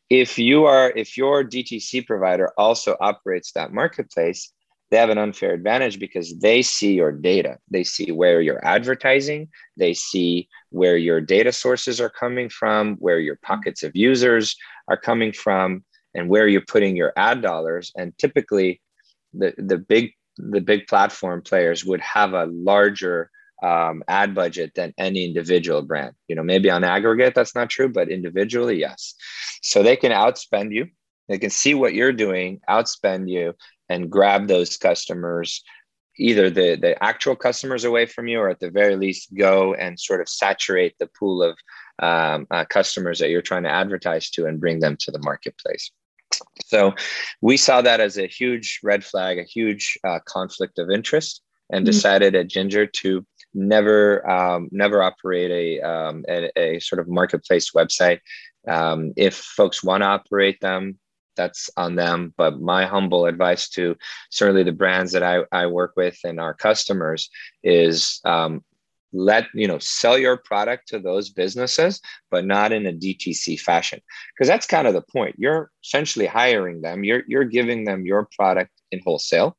if 0.10 0.40
you 0.40 0.64
are 0.64 0.94
if 0.96 1.18
your 1.18 1.44
dtc 1.44 2.08
provider 2.08 2.50
also 2.58 2.96
operates 3.02 3.52
that 3.52 3.74
marketplace 3.74 4.54
they 4.90 4.96
have 4.96 5.10
an 5.10 5.18
unfair 5.18 5.54
advantage 5.54 6.00
because 6.00 6.40
they 6.40 6.62
see 6.62 6.94
your 6.94 7.12
data 7.12 7.58
they 7.70 7.84
see 7.84 8.14
where 8.14 8.40
you're 8.40 8.66
advertising 8.66 9.50
they 9.76 9.94
see 9.94 10.48
where 10.70 10.96
your 10.96 11.20
data 11.20 11.52
sources 11.52 12.00
are 12.00 12.10
coming 12.10 12.48
from 12.48 12.96
where 13.00 13.20
your 13.20 13.36
mm-hmm. 13.36 13.54
pockets 13.54 13.84
of 13.84 13.92
users 13.94 14.56
are 14.88 14.96
coming 14.96 15.34
from 15.34 15.84
and 16.16 16.30
where 16.30 16.48
you're 16.48 16.62
putting 16.62 16.96
your 16.96 17.12
ad 17.18 17.42
dollars 17.42 17.92
and 17.98 18.18
typically 18.18 18.82
the 19.34 19.54
the 19.58 19.78
big 19.78 20.14
the 20.38 20.62
big 20.62 20.88
platform 20.88 21.42
players 21.42 21.84
would 21.84 22.00
have 22.00 22.32
a 22.32 22.46
larger 22.46 23.30
um, 23.62 24.04
ad 24.08 24.34
budget 24.34 24.74
than 24.76 24.94
any 24.98 25.26
individual 25.26 25.82
brand. 25.82 26.16
You 26.28 26.36
know, 26.36 26.44
maybe 26.44 26.70
on 26.70 26.84
aggregate 26.84 27.36
that's 27.36 27.56
not 27.56 27.70
true, 27.70 27.90
but 27.90 28.10
individually, 28.10 28.80
yes. 28.80 29.16
So 29.62 29.84
they 29.84 29.96
can 29.96 30.12
outspend 30.12 30.74
you. 30.74 30.88
They 31.30 31.38
can 31.38 31.50
see 31.50 31.74
what 31.74 31.94
you're 31.94 32.14
doing, 32.14 32.60
outspend 32.70 33.30
you, 33.30 33.54
and 33.90 34.10
grab 34.10 34.48
those 34.48 34.78
customers, 34.78 35.64
either 36.18 36.50
the 36.50 36.76
the 36.76 37.02
actual 37.04 37.36
customers 37.36 37.86
away 37.86 38.06
from 38.06 38.28
you, 38.28 38.40
or 38.40 38.50
at 38.50 38.60
the 38.60 38.72
very 38.72 38.96
least, 38.96 39.34
go 39.36 39.74
and 39.74 40.00
sort 40.00 40.22
of 40.22 40.28
saturate 40.28 40.96
the 41.00 41.10
pool 41.18 41.44
of 41.44 41.58
um, 42.00 42.48
uh, 42.52 42.66
customers 42.66 43.20
that 43.20 43.30
you're 43.30 43.42
trying 43.42 43.64
to 43.64 43.70
advertise 43.70 44.30
to 44.32 44.46
and 44.46 44.60
bring 44.60 44.80
them 44.80 44.98
to 45.00 45.12
the 45.12 45.22
marketplace. 45.24 45.92
So 46.66 46.96
we 47.42 47.58
saw 47.58 47.82
that 47.82 48.00
as 48.00 48.18
a 48.18 48.28
huge 48.28 48.80
red 48.84 49.04
flag, 49.04 49.38
a 49.38 49.44
huge 49.44 49.98
uh, 50.04 50.20
conflict 50.26 50.80
of 50.80 50.90
interest, 50.90 51.42
and 51.70 51.84
mm-hmm. 51.84 51.92
decided 51.92 52.36
at 52.36 52.48
Ginger 52.48 52.86
to 52.88 53.26
never 53.54 54.30
um, 54.30 54.70
never 54.72 55.02
operate 55.02 55.52
a, 55.52 55.82
um, 55.82 56.26
a, 56.28 56.52
a, 56.58 56.80
sort 56.80 57.00
of 57.00 57.08
marketplace 57.08 57.72
website. 57.72 58.20
Um, 58.68 59.14
if 59.16 59.36
folks 59.36 59.84
want 59.84 60.02
to 60.02 60.08
operate 60.08 60.60
them, 60.62 61.00
that's 61.36 61.70
on 61.78 61.96
them. 61.96 62.34
But 62.38 62.62
my 62.62 62.86
humble 62.86 63.26
advice 63.26 63.70
to 63.70 63.96
certainly 64.30 64.64
the 64.64 64.72
brands 64.72 65.12
that 65.14 65.24
I, 65.24 65.44
I 65.52 65.68
work 65.68 65.94
with 65.96 66.18
and 66.24 66.40
our 66.40 66.54
customers 66.54 67.30
is 67.64 68.20
um, 68.26 68.64
let 69.14 69.48
you 69.54 69.68
know 69.68 69.80
sell 69.80 70.18
your 70.18 70.38
product 70.38 70.88
to 70.88 71.00
those 71.00 71.30
businesses 71.30 72.00
but 72.30 72.46
not 72.46 72.72
in 72.72 72.86
a 72.86 72.94
dtc 72.94 73.60
fashion 73.60 74.00
because 74.34 74.48
that's 74.48 74.66
kind 74.66 74.88
of 74.88 74.94
the 74.94 75.02
point 75.02 75.36
you're 75.38 75.70
essentially 75.84 76.26
hiring 76.26 76.82
them 76.82 77.04
you're 77.04 77.24
you're 77.28 77.44
giving 77.44 77.84
them 77.84 78.06
your 78.06 78.28
product 78.38 78.72
in 78.92 79.02
wholesale 79.04 79.58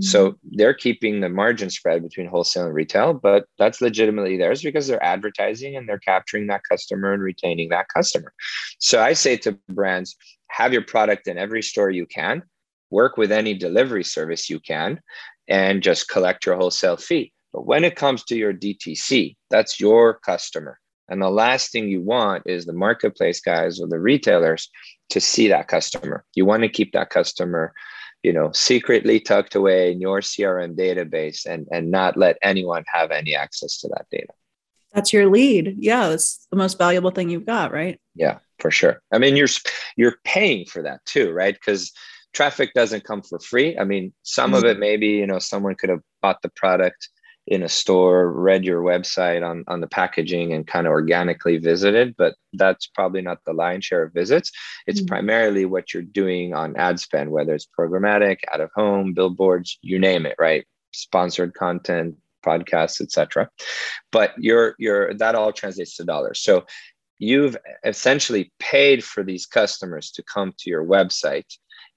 so 0.00 0.30
mm-hmm. 0.30 0.56
they're 0.56 0.74
keeping 0.74 1.20
the 1.20 1.28
margin 1.28 1.70
spread 1.70 2.02
between 2.02 2.26
wholesale 2.26 2.66
and 2.66 2.74
retail, 2.74 3.14
but 3.14 3.46
that's 3.58 3.80
legitimately 3.80 4.36
theirs 4.36 4.62
because 4.62 4.86
they're 4.86 5.02
advertising 5.02 5.76
and 5.76 5.88
they're 5.88 5.98
capturing 5.98 6.46
that 6.48 6.62
customer 6.68 7.12
and 7.12 7.22
retaining 7.22 7.68
that 7.70 7.86
customer. 7.94 8.32
So 8.78 9.02
I 9.02 9.12
say 9.14 9.36
to 9.38 9.52
brands, 9.68 10.16
have 10.48 10.72
your 10.72 10.82
product 10.82 11.28
in 11.28 11.38
every 11.38 11.62
store 11.62 11.90
you 11.90 12.06
can, 12.06 12.42
work 12.90 13.16
with 13.16 13.32
any 13.32 13.54
delivery 13.54 14.04
service 14.04 14.48
you 14.48 14.60
can, 14.60 15.00
and 15.48 15.82
just 15.82 16.08
collect 16.08 16.44
your 16.44 16.56
wholesale 16.56 16.96
fee. 16.96 17.32
But 17.52 17.66
when 17.66 17.84
it 17.84 17.96
comes 17.96 18.24
to 18.24 18.36
your 18.36 18.52
DTC, 18.52 19.36
that's 19.50 19.80
your 19.80 20.18
customer. 20.18 20.78
And 21.08 21.22
the 21.22 21.30
last 21.30 21.72
thing 21.72 21.88
you 21.88 22.02
want 22.02 22.42
is 22.44 22.66
the 22.66 22.74
marketplace 22.74 23.40
guys 23.40 23.80
or 23.80 23.88
the 23.88 23.98
retailers 23.98 24.68
to 25.10 25.20
see 25.20 25.48
that 25.48 25.68
customer. 25.68 26.24
You 26.34 26.44
want 26.44 26.62
to 26.62 26.68
keep 26.68 26.92
that 26.92 27.08
customer 27.08 27.72
you 28.22 28.32
know 28.32 28.50
secretly 28.52 29.20
tucked 29.20 29.54
away 29.54 29.92
in 29.92 30.00
your 30.00 30.20
crm 30.20 30.76
database 30.76 31.46
and 31.46 31.66
and 31.70 31.90
not 31.90 32.16
let 32.16 32.36
anyone 32.42 32.84
have 32.92 33.10
any 33.10 33.34
access 33.34 33.78
to 33.80 33.88
that 33.88 34.06
data. 34.10 34.32
That's 34.92 35.12
your 35.12 35.30
lead. 35.30 35.76
Yeah 35.78 36.10
it's 36.10 36.46
the 36.50 36.56
most 36.56 36.78
valuable 36.78 37.10
thing 37.10 37.30
you've 37.30 37.46
got 37.46 37.72
right? 37.72 38.00
Yeah 38.14 38.38
for 38.58 38.70
sure. 38.70 39.00
I 39.12 39.18
mean 39.18 39.36
you're 39.36 39.48
you're 39.96 40.16
paying 40.24 40.66
for 40.66 40.82
that 40.82 41.04
too 41.04 41.32
right? 41.32 41.54
Because 41.54 41.92
traffic 42.32 42.74
doesn't 42.74 43.04
come 43.04 43.22
for 43.22 43.38
free. 43.38 43.78
I 43.78 43.84
mean 43.84 44.12
some 44.22 44.52
mm-hmm. 44.52 44.58
of 44.58 44.64
it 44.64 44.78
maybe 44.78 45.08
you 45.08 45.26
know 45.26 45.38
someone 45.38 45.74
could 45.74 45.90
have 45.90 46.02
bought 46.22 46.42
the 46.42 46.50
product 46.50 47.08
in 47.48 47.62
a 47.62 47.68
store, 47.68 48.30
read 48.30 48.62
your 48.64 48.82
website 48.82 49.42
on, 49.42 49.64
on 49.68 49.80
the 49.80 49.86
packaging 49.86 50.52
and 50.52 50.66
kind 50.66 50.86
of 50.86 50.90
organically 50.90 51.56
visited, 51.56 52.14
but 52.18 52.34
that's 52.52 52.86
probably 52.86 53.22
not 53.22 53.38
the 53.44 53.54
lion's 53.54 53.86
share 53.86 54.02
of 54.02 54.12
visits. 54.12 54.52
It's 54.86 55.00
mm-hmm. 55.00 55.06
primarily 55.06 55.64
what 55.64 55.94
you're 55.94 56.02
doing 56.02 56.52
on 56.52 56.76
ad 56.76 57.00
spend, 57.00 57.30
whether 57.30 57.54
it's 57.54 57.66
programmatic, 57.66 58.40
out 58.52 58.60
of 58.60 58.70
home, 58.74 59.14
billboards, 59.14 59.78
you 59.80 59.98
name 59.98 60.26
it, 60.26 60.36
right? 60.38 60.66
Sponsored 60.92 61.54
content, 61.54 62.16
podcasts, 62.44 63.00
etc. 63.00 63.48
But 64.12 64.34
you're 64.38 64.74
you're 64.78 65.14
that 65.14 65.34
all 65.34 65.52
translates 65.52 65.96
to 65.96 66.04
dollars. 66.04 66.40
So 66.40 66.66
you've 67.18 67.56
essentially 67.82 68.52
paid 68.58 69.02
for 69.02 69.22
these 69.22 69.46
customers 69.46 70.10
to 70.12 70.22
come 70.22 70.52
to 70.58 70.70
your 70.70 70.84
website 70.84 71.50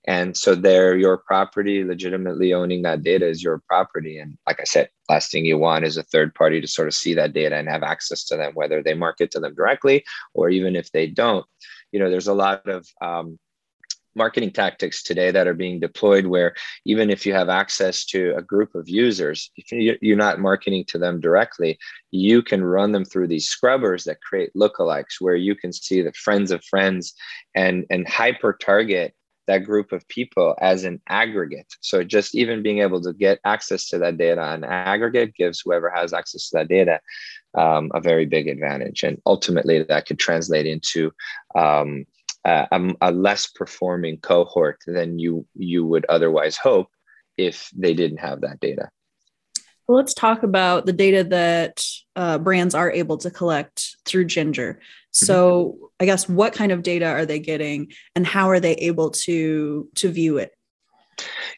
and 0.07 0.35
so 0.35 0.55
they're 0.55 0.97
your 0.97 1.17
property 1.17 1.83
legitimately 1.83 2.53
owning 2.53 2.81
that 2.81 3.03
data 3.03 3.27
is 3.27 3.43
your 3.43 3.61
property. 3.67 4.17
And 4.17 4.37
like 4.47 4.59
i 4.59 4.63
said 4.63 4.89
last 5.09 5.31
thing 5.31 5.45
you 5.45 5.57
want 5.57 5.85
is 5.85 5.97
a 5.97 6.03
third 6.03 6.33
party 6.33 6.61
to 6.61 6.67
sort 6.67 6.87
of 6.87 6.93
see 6.93 7.13
that 7.13 7.33
data 7.33 7.55
and 7.55 7.69
have 7.69 7.83
access 7.83 8.23
to 8.25 8.37
them 8.37 8.53
whether 8.53 8.81
they 8.81 8.93
market 8.93 9.31
to 9.31 9.39
them 9.39 9.53
directly 9.53 10.03
or 10.33 10.49
even 10.49 10.75
if 10.75 10.91
they 10.91 11.07
don't. 11.07 11.45
You 11.91 11.99
know 11.99 12.09
there's 12.09 12.27
a 12.27 12.33
lot 12.33 12.67
of 12.67 12.87
um, 13.01 13.37
marketing 14.15 14.51
tactics 14.51 15.03
today 15.03 15.31
that 15.31 15.47
are 15.47 15.53
being 15.53 15.79
deployed 15.79 16.25
where 16.25 16.53
even 16.85 17.09
if 17.09 17.25
you 17.25 17.33
have 17.33 17.49
access 17.49 18.05
to 18.05 18.33
a 18.35 18.41
group 18.41 18.75
of 18.75 18.89
users 18.89 19.51
if 19.55 19.71
you're 20.01 20.17
not 20.17 20.39
marketing 20.39 20.83
to 20.85 20.97
them 20.97 21.21
directly 21.21 21.77
you 22.11 22.41
can 22.41 22.63
run 22.63 22.91
them 22.91 23.05
through 23.05 23.27
these 23.27 23.47
scrubbers 23.47 24.03
that 24.03 24.21
create 24.21 24.51
lookalikes 24.53 25.21
where 25.21 25.35
you 25.35 25.55
can 25.55 25.71
see 25.71 26.01
the 26.01 26.11
friends 26.11 26.51
of 26.51 26.63
friends 26.65 27.13
and 27.55 27.85
and 27.89 28.07
hyper 28.07 28.57
target 28.61 29.13
that 29.47 29.65
group 29.65 29.91
of 29.91 30.07
people 30.07 30.55
as 30.61 30.83
an 30.83 31.01
aggregate. 31.07 31.67
So 31.81 32.03
just 32.03 32.35
even 32.35 32.61
being 32.61 32.79
able 32.79 33.01
to 33.01 33.13
get 33.13 33.39
access 33.43 33.87
to 33.89 33.97
that 33.99 34.17
data 34.17 34.41
on 34.41 34.63
aggregate 34.63 35.35
gives 35.35 35.61
whoever 35.61 35.89
has 35.89 36.13
access 36.13 36.49
to 36.49 36.59
that 36.59 36.69
data 36.69 36.99
um, 37.57 37.91
a 37.93 37.99
very 37.99 38.25
big 38.25 38.47
advantage. 38.47 39.03
And 39.03 39.21
ultimately, 39.25 39.83
that 39.83 40.05
could 40.05 40.19
translate 40.19 40.65
into 40.65 41.11
um, 41.55 42.05
a, 42.45 42.95
a, 43.01 43.11
less 43.11 43.47
performing 43.47 44.17
cohort 44.17 44.79
than 44.87 45.19
you 45.19 45.45
you 45.55 45.85
would 45.85 46.05
otherwise 46.07 46.57
hope 46.57 46.87
if 47.37 47.69
they 47.75 47.93
didn't 47.93 48.19
have 48.19 48.41
that 48.41 48.59
data. 48.59 48.89
Let's 49.87 50.13
talk 50.13 50.43
about 50.43 50.85
the 50.85 50.93
data 50.93 51.23
that 51.25 51.83
uh, 52.15 52.37
brands 52.37 52.73
are 52.73 52.91
able 52.91 53.17
to 53.17 53.29
collect 53.29 53.97
through 54.05 54.25
Ginger. 54.25 54.79
So, 55.11 55.75
mm-hmm. 55.75 55.85
I 55.99 56.05
guess 56.05 56.27
what 56.27 56.53
kind 56.53 56.71
of 56.71 56.83
data 56.83 57.05
are 57.05 57.25
they 57.25 57.39
getting, 57.39 57.91
and 58.15 58.25
how 58.25 58.49
are 58.49 58.59
they 58.59 58.73
able 58.75 59.11
to 59.11 59.87
to 59.95 60.09
view 60.09 60.37
it? 60.37 60.51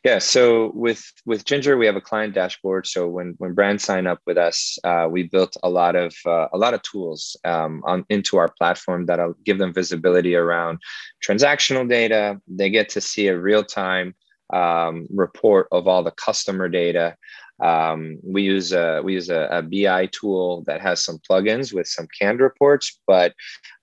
Yeah. 0.04 0.20
So 0.20 0.72
with 0.74 1.04
with 1.26 1.46
Ginger, 1.46 1.78
we 1.78 1.86
have 1.86 1.96
a 1.96 2.02
client 2.02 2.34
dashboard. 2.34 2.88
So 2.88 3.08
when 3.08 3.36
when 3.38 3.54
brands 3.54 3.84
sign 3.84 4.08
up 4.08 4.20
with 4.26 4.38
us, 4.38 4.78
uh, 4.84 5.08
we 5.10 5.24
built 5.24 5.56
a 5.64 5.70
lot 5.70 5.96
of 5.96 6.14
uh, 6.26 6.48
a 6.52 6.58
lot 6.58 6.74
of 6.74 6.82
tools 6.82 7.38
um, 7.46 7.82
on 7.86 8.06
into 8.10 8.38
our 8.38 8.50
platform 8.50 9.06
that'll 9.06 9.36
give 9.46 9.60
them 9.60 9.74
visibility 9.74 10.36
around 10.36 10.80
transactional 11.26 11.88
data. 11.88 12.42
They 12.48 12.70
get 12.70 12.90
to 12.90 13.02
see 13.02 13.28
a 13.28 13.40
real 13.40 13.64
time 13.64 14.16
um, 14.52 15.08
report 15.10 15.68
of 15.72 15.88
all 15.88 16.04
the 16.04 16.12
customer 16.12 16.68
data. 16.70 17.16
Um, 17.62 18.18
we 18.24 18.42
use 18.42 18.74
a 18.74 19.02
we 19.04 19.14
use 19.14 19.30
a, 19.30 19.48
a, 19.52 19.62
BI 19.62 20.08
tool 20.08 20.64
that 20.66 20.82
has 20.82 21.04
some 21.04 21.20
plugins 21.30 21.72
with 21.72 21.88
some 21.88 22.08
canned 22.20 22.40
reports, 22.40 23.00
but 23.06 23.34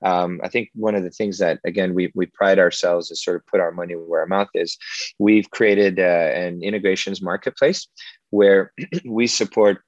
um, 0.05 0.41
I 0.43 0.49
think 0.49 0.71
one 0.75 0.95
of 0.95 1.05
the 1.05 1.11
things 1.11 1.39
that 1.39 1.61
again 1.65 1.95
we 1.95 2.11
we 2.15 2.27
pride 2.27 2.59
ourselves 2.59 3.11
is 3.11 3.23
sort 3.23 3.37
of 3.37 3.47
put 3.47 3.61
our 3.61 3.73
money 3.73 3.95
where 3.95 4.21
our 4.21 4.27
mouth 4.27 4.49
is. 4.55 4.77
We've 5.19 5.49
created 5.51 6.01
uh, 6.01 6.03
an 6.03 6.63
integrations 6.63 7.23
marketplace 7.23 7.87
where 8.31 8.73
we 9.05 9.27
support 9.27 9.83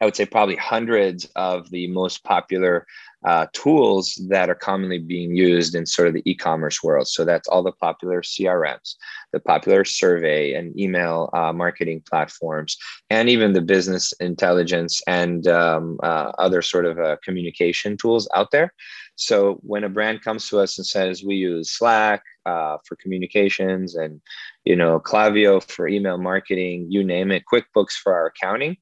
I 0.00 0.04
would 0.04 0.16
say 0.16 0.26
probably 0.26 0.56
hundreds 0.56 1.28
of 1.34 1.70
the 1.70 1.88
most 1.88 2.22
popular 2.22 2.86
uh, 3.24 3.46
tools 3.52 4.14
that 4.28 4.48
are 4.48 4.54
commonly 4.54 4.98
being 4.98 5.34
used 5.34 5.74
in 5.74 5.86
sort 5.86 6.08
of 6.08 6.14
the 6.14 6.22
e-commerce 6.24 6.82
world. 6.82 7.08
So 7.08 7.24
that's 7.24 7.48
all 7.48 7.62
the 7.62 7.72
popular 7.72 8.22
CRMs, 8.22 8.94
the 9.32 9.40
popular 9.40 9.84
survey 9.84 10.54
and 10.54 10.78
email 10.78 11.30
uh, 11.32 11.52
marketing 11.52 12.02
platforms, 12.08 12.76
and 13.10 13.28
even 13.28 13.52
the 13.52 13.60
business 13.60 14.12
intelligence 14.20 15.02
and 15.06 15.46
um, 15.48 15.98
uh, 16.02 16.32
other 16.38 16.62
sort 16.62 16.86
of 16.86 16.98
uh, 16.98 17.16
communication 17.24 17.96
tools 17.96 18.28
out 18.34 18.50
there. 18.52 18.72
So 19.16 19.54
when 19.62 19.82
a 19.82 19.88
brand 19.88 20.22
comes 20.22 20.48
to 20.48 20.60
us 20.60 20.78
and 20.78 20.86
says 20.86 21.24
we 21.24 21.34
use 21.34 21.72
Slack 21.72 22.22
uh, 22.46 22.76
for 22.84 22.94
communications 22.96 23.96
and 23.96 24.20
you 24.64 24.76
know 24.76 25.00
Klaviyo 25.00 25.60
for 25.60 25.88
email 25.88 26.18
marketing, 26.18 26.86
you 26.88 27.02
name 27.02 27.32
it, 27.32 27.42
QuickBooks 27.52 27.94
for 27.94 28.14
our 28.14 28.26
accounting 28.26 28.76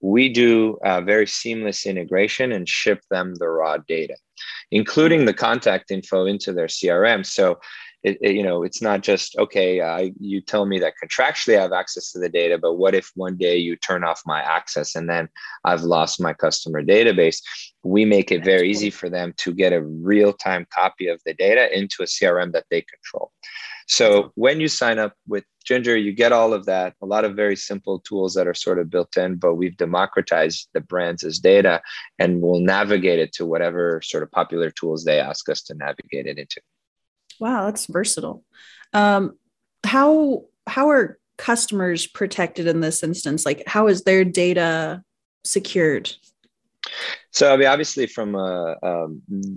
we 0.00 0.28
do 0.28 0.78
a 0.82 1.02
very 1.02 1.26
seamless 1.26 1.86
integration 1.86 2.52
and 2.52 2.68
ship 2.68 3.00
them 3.10 3.34
the 3.36 3.48
raw 3.48 3.78
data, 3.78 4.16
including 4.70 5.24
the 5.24 5.34
contact 5.34 5.90
info 5.90 6.26
into 6.26 6.52
their 6.52 6.66
CRM. 6.66 7.24
So, 7.26 7.58
it, 8.04 8.16
it, 8.20 8.36
you 8.36 8.44
know, 8.44 8.62
it's 8.62 8.80
not 8.80 9.02
just 9.02 9.36
okay. 9.38 9.80
Uh, 9.80 10.10
you 10.20 10.40
tell 10.40 10.66
me 10.66 10.78
that 10.78 10.94
contractually 11.02 11.58
I 11.58 11.62
have 11.62 11.72
access 11.72 12.12
to 12.12 12.20
the 12.20 12.28
data, 12.28 12.56
but 12.56 12.74
what 12.74 12.94
if 12.94 13.10
one 13.16 13.36
day 13.36 13.56
you 13.56 13.74
turn 13.74 14.04
off 14.04 14.22
my 14.24 14.40
access 14.40 14.94
and 14.94 15.10
then 15.10 15.28
I've 15.64 15.82
lost 15.82 16.20
my 16.20 16.32
customer 16.32 16.82
database? 16.82 17.42
We 17.82 18.04
make 18.04 18.30
it 18.30 18.44
very 18.44 18.70
easy 18.70 18.90
for 18.90 19.10
them 19.10 19.34
to 19.38 19.52
get 19.52 19.72
a 19.72 19.82
real 19.82 20.32
time 20.32 20.66
copy 20.72 21.08
of 21.08 21.20
the 21.26 21.34
data 21.34 21.76
into 21.76 22.02
a 22.02 22.06
CRM 22.06 22.52
that 22.52 22.66
they 22.70 22.82
control. 22.82 23.32
So 23.88 24.32
when 24.34 24.60
you 24.60 24.68
sign 24.68 24.98
up 24.98 25.14
with 25.26 25.44
Ginger, 25.64 25.96
you 25.96 26.12
get 26.12 26.30
all 26.30 26.52
of 26.52 26.66
that, 26.66 26.94
a 27.02 27.06
lot 27.06 27.24
of 27.24 27.34
very 27.34 27.56
simple 27.56 28.00
tools 28.00 28.34
that 28.34 28.46
are 28.46 28.54
sort 28.54 28.78
of 28.78 28.90
built 28.90 29.16
in, 29.16 29.36
but 29.36 29.54
we've 29.54 29.76
democratized 29.76 30.68
the 30.74 30.82
brands 30.82 31.24
as 31.24 31.38
data 31.38 31.80
and 32.18 32.42
we'll 32.42 32.60
navigate 32.60 33.18
it 33.18 33.32
to 33.34 33.46
whatever 33.46 34.00
sort 34.04 34.22
of 34.22 34.30
popular 34.30 34.70
tools 34.70 35.04
they 35.04 35.18
ask 35.18 35.48
us 35.48 35.62
to 35.62 35.74
navigate 35.74 36.26
it 36.26 36.38
into. 36.38 36.60
Wow, 37.40 37.64
that's 37.64 37.86
versatile. 37.86 38.44
Um, 38.92 39.38
how 39.84 40.44
how 40.66 40.90
are 40.90 41.18
customers 41.38 42.06
protected 42.06 42.66
in 42.66 42.80
this 42.80 43.02
instance? 43.02 43.46
Like 43.46 43.62
how 43.66 43.86
is 43.86 44.02
their 44.02 44.24
data 44.24 45.02
secured? 45.44 46.12
So, 47.30 47.52
I 47.52 47.56
mean, 47.56 47.68
obviously, 47.68 48.06
from 48.06 48.34
a, 48.34 48.76
a, 48.82 49.06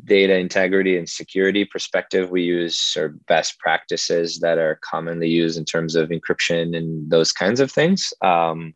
data 0.06 0.38
integrity 0.38 0.98
and 0.98 1.08
security 1.08 1.66
perspective, 1.66 2.30
we 2.30 2.44
use 2.44 2.96
of 2.98 3.26
best 3.26 3.60
practices 3.60 4.40
that 4.40 4.58
are 4.58 4.80
commonly 4.84 5.30
used 5.30 5.58
in 5.58 5.66
terms 5.66 5.96
of 5.96 6.10
encryption 6.10 6.76
and 6.76 7.10
those 7.10 7.32
kinds 7.32 7.60
of 7.60 7.72
things. 7.72 8.14
Um, 8.22 8.74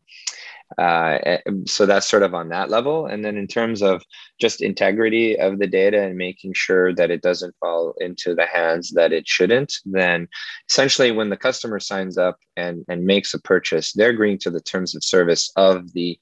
uh, 0.78 1.18
eh, 1.22 1.38
so 1.66 1.86
that's 1.86 2.06
sort 2.06 2.22
of 2.22 2.34
on 2.34 2.48
that 2.48 2.70
level. 2.70 3.06
And 3.06 3.24
then 3.24 3.36
in 3.36 3.46
terms 3.46 3.82
of 3.82 4.02
just 4.40 4.60
integrity 4.60 5.38
of 5.38 5.58
the 5.58 5.66
data 5.66 6.02
and 6.02 6.16
making 6.16 6.54
sure 6.54 6.94
that 6.94 7.10
it 7.10 7.22
doesn't 7.22 7.54
fall 7.60 7.94
into 8.00 8.34
the 8.34 8.46
hands 8.46 8.90
that 8.92 9.12
it 9.12 9.28
shouldn't, 9.28 9.74
then 9.84 10.28
essentially 10.68 11.12
when 11.12 11.30
the 11.30 11.36
customer 11.36 11.78
signs 11.78 12.18
up 12.18 12.38
and, 12.56 12.84
and 12.88 13.04
makes 13.04 13.32
a 13.32 13.40
purchase, 13.40 13.92
they're 13.92 14.10
agreeing 14.10 14.38
to 14.38 14.50
the 14.50 14.60
terms 14.60 14.94
of 14.94 15.04
service 15.04 15.52
of 15.56 15.92
the 15.92 16.18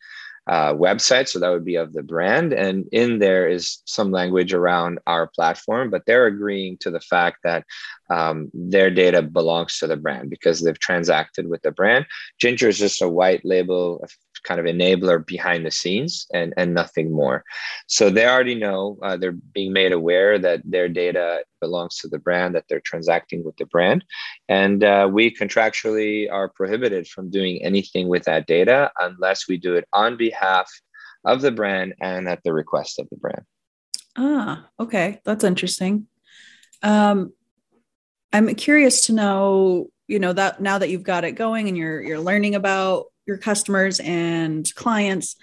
uh, 0.46 0.74
website. 0.74 1.28
So 1.28 1.38
that 1.38 1.50
would 1.50 1.64
be 1.64 1.76
of 1.76 1.92
the 1.92 2.02
brand. 2.02 2.52
And 2.52 2.86
in 2.92 3.18
there 3.18 3.48
is 3.48 3.82
some 3.86 4.10
language 4.10 4.52
around 4.52 4.98
our 5.06 5.26
platform, 5.26 5.90
but 5.90 6.02
they're 6.06 6.26
agreeing 6.26 6.76
to 6.78 6.90
the 6.90 7.00
fact 7.00 7.38
that 7.44 7.64
um, 8.10 8.50
their 8.52 8.90
data 8.90 9.22
belongs 9.22 9.78
to 9.78 9.86
the 9.86 9.96
brand 9.96 10.30
because 10.30 10.60
they've 10.60 10.78
transacted 10.78 11.48
with 11.48 11.62
the 11.62 11.72
brand. 11.72 12.06
Ginger 12.38 12.68
is 12.68 12.78
just 12.78 13.02
a 13.02 13.08
white 13.08 13.44
label 13.44 14.04
kind 14.44 14.60
of 14.60 14.66
enabler 14.66 15.26
behind 15.26 15.66
the 15.66 15.70
scenes 15.70 16.26
and, 16.32 16.54
and 16.56 16.74
nothing 16.74 17.10
more. 17.10 17.44
So 17.88 18.10
they 18.10 18.26
already 18.26 18.54
know 18.54 18.98
uh, 19.02 19.16
they're 19.16 19.32
being 19.32 19.72
made 19.72 19.92
aware 19.92 20.38
that 20.38 20.62
their 20.64 20.88
data 20.88 21.44
belongs 21.60 21.98
to 21.98 22.08
the 22.08 22.18
brand, 22.18 22.54
that 22.54 22.64
they're 22.68 22.80
transacting 22.80 23.42
with 23.44 23.56
the 23.56 23.66
brand. 23.66 24.04
And 24.48 24.84
uh, 24.84 25.08
we 25.10 25.34
contractually 25.34 26.30
are 26.30 26.48
prohibited 26.48 27.08
from 27.08 27.30
doing 27.30 27.62
anything 27.62 28.08
with 28.08 28.24
that 28.24 28.46
data 28.46 28.92
unless 29.00 29.48
we 29.48 29.56
do 29.56 29.74
it 29.74 29.88
on 29.92 30.16
behalf 30.16 30.70
of 31.24 31.40
the 31.40 31.50
brand 31.50 31.94
and 32.00 32.28
at 32.28 32.42
the 32.44 32.52
request 32.52 32.98
of 32.98 33.08
the 33.10 33.16
brand. 33.16 33.42
Ah, 34.16 34.68
okay. 34.78 35.20
That's 35.24 35.44
interesting. 35.44 36.06
Um, 36.82 37.32
I'm 38.32 38.54
curious 38.54 39.06
to 39.06 39.12
know, 39.12 39.90
you 40.06 40.18
know, 40.18 40.32
that 40.32 40.60
now 40.60 40.78
that 40.78 40.90
you've 40.90 41.02
got 41.02 41.24
it 41.24 41.32
going 41.32 41.68
and 41.68 41.76
you're 41.76 42.02
you're 42.02 42.20
learning 42.20 42.54
about 42.54 43.06
your 43.26 43.38
customers 43.38 44.00
and 44.00 44.72
clients, 44.74 45.36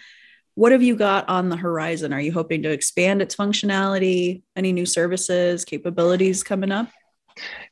what 0.55 0.71
have 0.71 0.83
you 0.83 0.95
got 0.95 1.27
on 1.29 1.49
the 1.49 1.55
horizon? 1.55 2.13
Are 2.13 2.21
you 2.21 2.31
hoping 2.31 2.63
to 2.63 2.71
expand 2.71 3.21
its 3.21 3.35
functionality? 3.35 4.43
Any 4.55 4.73
new 4.73 4.85
services, 4.85 5.65
capabilities 5.65 6.43
coming 6.43 6.71
up? 6.71 6.89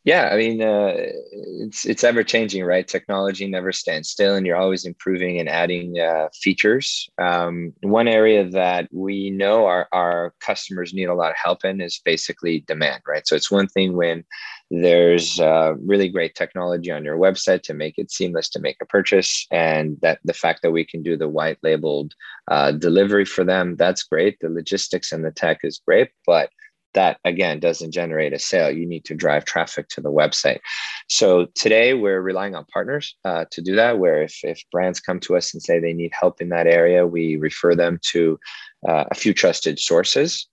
Yeah, 0.05 0.29
I 0.31 0.37
mean, 0.37 0.61
uh, 0.61 0.93
it's 0.95 1.85
it's 1.85 2.05
ever 2.05 2.23
changing, 2.23 2.63
right? 2.63 2.87
Technology 2.87 3.47
never 3.47 3.73
stands 3.73 4.09
still, 4.09 4.35
and 4.35 4.45
you're 4.45 4.55
always 4.55 4.85
improving 4.85 5.39
and 5.39 5.49
adding 5.49 5.99
uh, 5.99 6.29
features. 6.33 7.09
Um, 7.17 7.73
one 7.81 8.07
area 8.07 8.49
that 8.49 8.87
we 8.91 9.29
know 9.29 9.65
our 9.65 9.87
our 9.91 10.33
customers 10.39 10.93
need 10.93 11.09
a 11.09 11.13
lot 11.13 11.31
of 11.31 11.37
help 11.37 11.65
in 11.65 11.81
is 11.81 12.01
basically 12.03 12.61
demand, 12.61 13.03
right? 13.05 13.27
So 13.27 13.35
it's 13.35 13.51
one 13.51 13.67
thing 13.67 13.93
when 13.93 14.23
there's 14.71 15.39
uh, 15.39 15.73
really 15.83 16.09
great 16.09 16.35
technology 16.35 16.91
on 16.91 17.03
your 17.03 17.17
website 17.17 17.63
to 17.63 17.73
make 17.73 17.97
it 17.97 18.11
seamless 18.11 18.49
to 18.49 18.59
make 18.59 18.77
a 18.81 18.85
purchase, 18.85 19.47
and 19.51 19.97
that 20.01 20.19
the 20.23 20.33
fact 20.33 20.61
that 20.61 20.71
we 20.71 20.85
can 20.85 21.01
do 21.01 21.17
the 21.17 21.27
white 21.27 21.57
labeled 21.63 22.13
uh, 22.49 22.71
delivery 22.71 23.25
for 23.25 23.43
them, 23.43 23.75
that's 23.75 24.03
great. 24.03 24.39
The 24.39 24.49
logistics 24.49 25.11
and 25.11 25.25
the 25.25 25.31
tech 25.31 25.59
is 25.63 25.81
great, 25.85 26.09
but 26.25 26.49
that 26.93 27.17
again 27.23 27.59
doesn't 27.59 27.91
generate 27.91 28.33
a 28.33 28.39
sale. 28.39 28.71
You 28.71 28.85
need 28.85 29.05
to 29.05 29.15
drive 29.15 29.45
traffic 29.45 29.89
to 29.89 30.01
the 30.01 30.11
website. 30.11 30.59
So 31.07 31.47
today 31.55 31.93
we're 31.93 32.21
relying 32.21 32.55
on 32.55 32.65
partners 32.65 33.15
uh, 33.25 33.45
to 33.51 33.61
do 33.61 33.75
that 33.75 33.99
where 33.99 34.23
if, 34.23 34.39
if 34.43 34.63
brands 34.71 34.99
come 34.99 35.19
to 35.21 35.35
us 35.35 35.53
and 35.53 35.61
say 35.61 35.79
they 35.79 35.93
need 35.93 36.11
help 36.19 36.41
in 36.41 36.49
that 36.49 36.67
area 36.67 37.05
we 37.05 37.37
refer 37.37 37.75
them 37.75 37.99
to 38.11 38.39
uh, 38.87 39.05
a 39.11 39.15
few 39.15 39.33
trusted 39.33 39.79
sources 39.79 40.47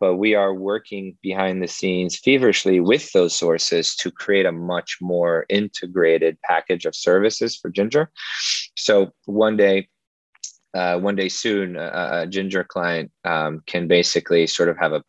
but 0.00 0.16
we 0.16 0.34
are 0.34 0.54
working 0.54 1.16
behind 1.22 1.62
the 1.62 1.68
scenes 1.68 2.18
feverishly 2.18 2.80
with 2.80 3.12
those 3.12 3.36
sources 3.36 3.94
to 3.96 4.10
create 4.10 4.46
a 4.46 4.52
much 4.52 4.98
more 5.00 5.44
integrated 5.48 6.36
package 6.42 6.84
of 6.84 6.94
services 6.94 7.56
for 7.56 7.70
ginger 7.70 8.10
so 8.76 9.10
one 9.26 9.56
day 9.56 9.88
uh, 10.74 10.98
one 10.98 11.16
day 11.16 11.28
soon, 11.28 11.76
a, 11.76 12.22
a 12.22 12.26
Ginger 12.26 12.62
client 12.62 13.10
um, 13.24 13.62
can 13.66 13.88
basically 13.88 14.46
sort 14.46 14.68
of 14.68 14.76
have 14.78 14.92
a 14.92 15.02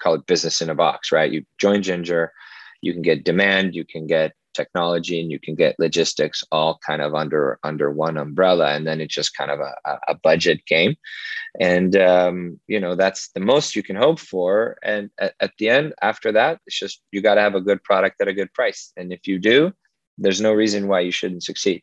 call 0.00 0.14
it 0.14 0.26
business 0.26 0.60
in 0.60 0.70
a 0.70 0.74
box, 0.74 1.12
right? 1.12 1.30
You 1.30 1.44
join 1.58 1.82
Ginger, 1.82 2.32
you 2.80 2.92
can 2.92 3.02
get 3.02 3.24
demand, 3.24 3.74
you 3.74 3.84
can 3.84 4.06
get 4.06 4.32
technology, 4.54 5.20
and 5.20 5.30
you 5.30 5.38
can 5.38 5.54
get 5.54 5.78
logistics 5.78 6.44
all 6.50 6.78
kind 6.86 7.02
of 7.02 7.14
under 7.14 7.58
under 7.62 7.90
one 7.90 8.16
umbrella, 8.16 8.72
and 8.74 8.86
then 8.86 9.00
it's 9.00 9.14
just 9.14 9.36
kind 9.36 9.50
of 9.50 9.60
a, 9.60 9.98
a 10.08 10.14
budget 10.14 10.64
game. 10.66 10.96
And 11.60 11.96
um, 11.96 12.60
you 12.66 12.80
know 12.80 12.94
that's 12.94 13.30
the 13.30 13.40
most 13.40 13.76
you 13.76 13.82
can 13.82 13.96
hope 13.96 14.20
for. 14.20 14.76
And 14.82 15.10
at, 15.18 15.34
at 15.40 15.52
the 15.58 15.68
end, 15.68 15.94
after 16.02 16.32
that, 16.32 16.60
it's 16.66 16.78
just 16.78 17.02
you 17.12 17.20
got 17.22 17.34
to 17.34 17.40
have 17.40 17.54
a 17.54 17.60
good 17.60 17.82
product 17.82 18.20
at 18.20 18.28
a 18.28 18.34
good 18.34 18.52
price. 18.52 18.92
And 18.96 19.12
if 19.12 19.26
you 19.26 19.38
do, 19.38 19.72
there's 20.18 20.40
no 20.40 20.52
reason 20.52 20.88
why 20.88 21.00
you 21.00 21.10
shouldn't 21.10 21.42
succeed. 21.42 21.82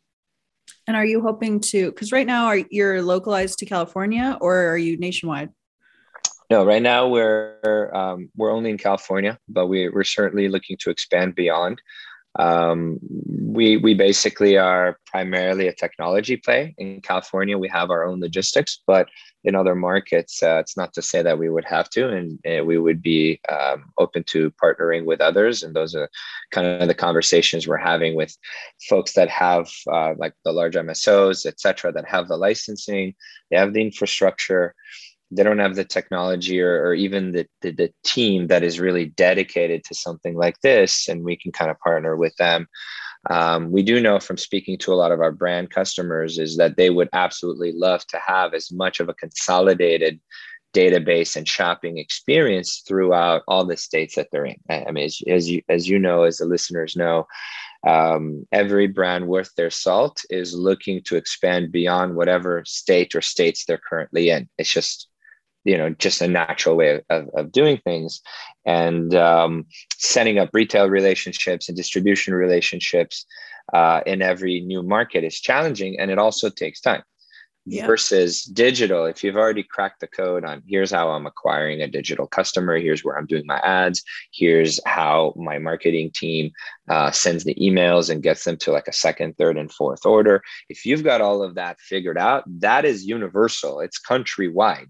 And 0.87 0.95
are 0.95 1.05
you 1.05 1.21
hoping 1.21 1.59
to? 1.71 1.91
Because 1.91 2.11
right 2.11 2.27
now, 2.27 2.45
are 2.45 2.61
you're 2.69 3.01
localized 3.01 3.59
to 3.59 3.65
California, 3.65 4.37
or 4.41 4.67
are 4.67 4.77
you 4.77 4.97
nationwide? 4.97 5.49
No, 6.49 6.65
right 6.65 6.81
now 6.81 7.07
we're 7.09 7.93
um, 7.93 8.29
we're 8.37 8.51
only 8.51 8.69
in 8.69 8.77
California, 8.77 9.37
but 9.49 9.67
we, 9.67 9.89
we're 9.89 10.05
certainly 10.05 10.47
looking 10.47 10.77
to 10.79 10.89
expand 10.89 11.35
beyond. 11.35 11.81
Um, 12.37 12.99
we 13.01 13.77
we 13.77 13.93
basically 13.93 14.57
are 14.57 14.99
primarily 15.07 15.67
a 15.67 15.73
technology 15.73 16.37
play 16.37 16.75
in 16.77 17.01
California. 17.01 17.57
We 17.57 17.69
have 17.69 17.89
our 17.89 18.05
own 18.05 18.19
logistics, 18.19 18.79
but 18.85 19.07
in 19.43 19.55
other 19.55 19.75
markets, 19.75 20.43
uh, 20.43 20.57
it's 20.59 20.75
not 20.75 20.93
to 20.93 21.01
say 21.01 21.21
that 21.21 21.39
we 21.39 21.49
would 21.49 21.63
have 21.65 21.89
to, 21.91 22.09
and, 22.09 22.67
we 22.67 22.77
would 22.77 23.01
be 23.01 23.39
um, 23.49 23.85
open 23.97 24.23
to 24.25 24.51
partnering 24.61 25.05
with 25.05 25.21
others. 25.21 25.63
And 25.63 25.73
those 25.73 25.95
are 25.95 26.09
kind 26.51 26.67
of 26.67 26.87
the 26.87 26.93
conversations 26.93 27.65
we're 27.65 27.77
having 27.77 28.15
with 28.15 28.35
folks 28.89 29.13
that 29.13 29.29
have 29.29 29.69
uh, 29.91 30.13
like 30.17 30.33
the 30.43 30.51
large 30.51 30.75
MSOs, 30.75 31.45
et 31.45 31.61
cetera, 31.61 31.93
that 31.93 32.07
have 32.07 32.27
the 32.27 32.35
licensing, 32.35 33.15
they 33.49 33.57
have 33.57 33.73
the 33.73 33.81
infrastructure, 33.81 34.75
they 35.31 35.43
don't 35.43 35.59
have 35.59 35.75
the 35.75 35.83
technology 35.83 36.61
or, 36.61 36.85
or 36.85 36.93
even 36.93 37.31
the, 37.31 37.45
the, 37.61 37.71
the 37.71 37.93
team 38.03 38.47
that 38.47 38.63
is 38.63 38.79
really 38.79 39.05
dedicated 39.05 39.83
to 39.83 39.95
something 39.95 40.35
like 40.35 40.59
this, 40.61 41.07
and 41.09 41.23
we 41.23 41.35
can 41.35 41.51
kind 41.51 41.69
of 41.69 41.79
partner 41.79 42.15
with 42.15 42.35
them. 42.37 42.67
Um, 43.29 43.71
we 43.71 43.83
do 43.83 43.99
know 43.99 44.19
from 44.19 44.37
speaking 44.37 44.77
to 44.79 44.93
a 44.93 44.95
lot 44.95 45.11
of 45.11 45.19
our 45.19 45.31
brand 45.31 45.69
customers 45.69 46.37
is 46.37 46.55
that 46.57 46.77
they 46.77 46.89
would 46.89 47.09
absolutely 47.13 47.73
love 47.73 48.05
to 48.07 48.19
have 48.25 48.53
as 48.53 48.71
much 48.71 48.99
of 48.99 49.09
a 49.09 49.13
consolidated 49.13 50.19
database 50.73 51.35
and 51.35 51.47
shopping 51.47 51.97
experience 51.97 52.83
throughout 52.87 53.41
all 53.47 53.65
the 53.65 53.75
states 53.75 54.15
that 54.15 54.27
they're 54.31 54.45
in. 54.45 54.57
I 54.69 54.91
mean, 54.91 55.05
as, 55.05 55.19
as 55.27 55.49
you 55.49 55.61
as 55.67 55.89
you 55.89 55.97
know, 55.97 56.23
as 56.23 56.37
the 56.37 56.45
listeners 56.45 56.95
know, 56.95 57.25
um, 57.85 58.45
every 58.51 58.87
brand 58.87 59.27
worth 59.27 59.53
their 59.55 59.71
salt 59.71 60.21
is 60.29 60.53
looking 60.53 61.01
to 61.05 61.15
expand 61.15 61.71
beyond 61.71 62.15
whatever 62.15 62.63
state 62.65 63.15
or 63.15 63.21
states 63.21 63.65
they're 63.65 63.81
currently 63.89 64.29
in. 64.29 64.47
It's 64.57 64.71
just 64.71 65.07
you 65.67 65.77
know 65.77 65.89
just 65.89 66.21
a 66.21 66.27
natural 66.27 66.77
way 66.77 67.01
of, 67.09 67.29
of 67.35 67.51
doing 67.51 67.77
things. 67.83 68.21
And 68.65 69.13
um, 69.13 69.65
setting 69.97 70.39
up 70.39 70.49
retail 70.53 70.89
relationships 70.89 71.67
and 71.67 71.77
distribution 71.77 72.33
relationships 72.33 73.25
uh, 73.73 74.01
in 74.05 74.21
every 74.21 74.61
new 74.61 74.81
market 74.81 75.23
is 75.23 75.39
challenging 75.39 75.99
and 75.99 76.09
it 76.09 76.17
also 76.17 76.49
takes 76.49 76.79
time 76.79 77.03
yeah. 77.65 77.85
versus 77.85 78.43
digital. 78.43 79.05
If 79.05 79.23
you've 79.23 79.35
already 79.35 79.63
cracked 79.63 79.99
the 79.99 80.07
code 80.07 80.45
on 80.45 80.63
here's 80.65 80.91
how 80.91 81.09
i'm 81.09 81.25
acquiring 81.25 81.81
a 81.81 81.87
digital 81.87 82.27
customer 82.27 82.77
here's 82.77 83.03
where 83.03 83.17
i'm 83.17 83.25
doing 83.25 83.43
my 83.45 83.59
ads 83.59 84.03
here's 84.31 84.79
how 84.85 85.33
my 85.35 85.57
marketing 85.59 86.11
team 86.13 86.51
uh, 86.89 87.11
sends 87.11 87.43
the 87.43 87.55
emails 87.55 88.09
and 88.09 88.23
gets 88.23 88.45
them 88.45 88.55
to 88.57 88.71
like 88.71 88.87
a 88.87 88.93
second 88.93 89.35
third 89.37 89.57
and 89.57 89.73
fourth 89.73 90.05
order. 90.05 90.41
If 90.69 90.85
you've 90.85 91.03
got 91.03 91.19
all 91.19 91.43
of 91.43 91.55
that 91.55 91.81
figured 91.81 92.17
out 92.17 92.45
that 92.59 92.85
is 92.85 93.05
universal. 93.05 93.81
It's 93.81 93.99
countrywide 93.99 94.87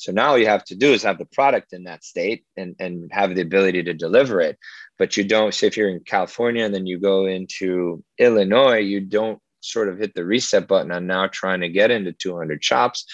so 0.00 0.12
now 0.12 0.30
all 0.30 0.38
you 0.38 0.46
have 0.46 0.64
to 0.64 0.74
do 0.74 0.94
is 0.94 1.02
have 1.02 1.18
the 1.18 1.26
product 1.26 1.74
in 1.74 1.84
that 1.84 2.04
state 2.04 2.46
and, 2.56 2.74
and 2.80 3.12
have 3.12 3.34
the 3.34 3.42
ability 3.42 3.82
to 3.82 3.92
deliver 3.92 4.40
it. 4.40 4.58
But 4.98 5.18
you 5.18 5.24
don't, 5.24 5.52
say 5.52 5.66
if 5.66 5.76
you're 5.76 5.90
in 5.90 6.00
California 6.00 6.64
and 6.64 6.74
then 6.74 6.86
you 6.86 6.98
go 6.98 7.26
into 7.26 8.02
Illinois, 8.16 8.78
you 8.78 9.02
don't 9.02 9.40
sort 9.60 9.90
of 9.90 9.98
hit 9.98 10.14
the 10.14 10.24
reset 10.24 10.66
button 10.66 10.90
on 10.90 11.06
now 11.06 11.26
trying 11.26 11.60
to 11.60 11.68
get 11.68 11.90
into 11.90 12.14
200 12.14 12.64
shops. 12.64 13.04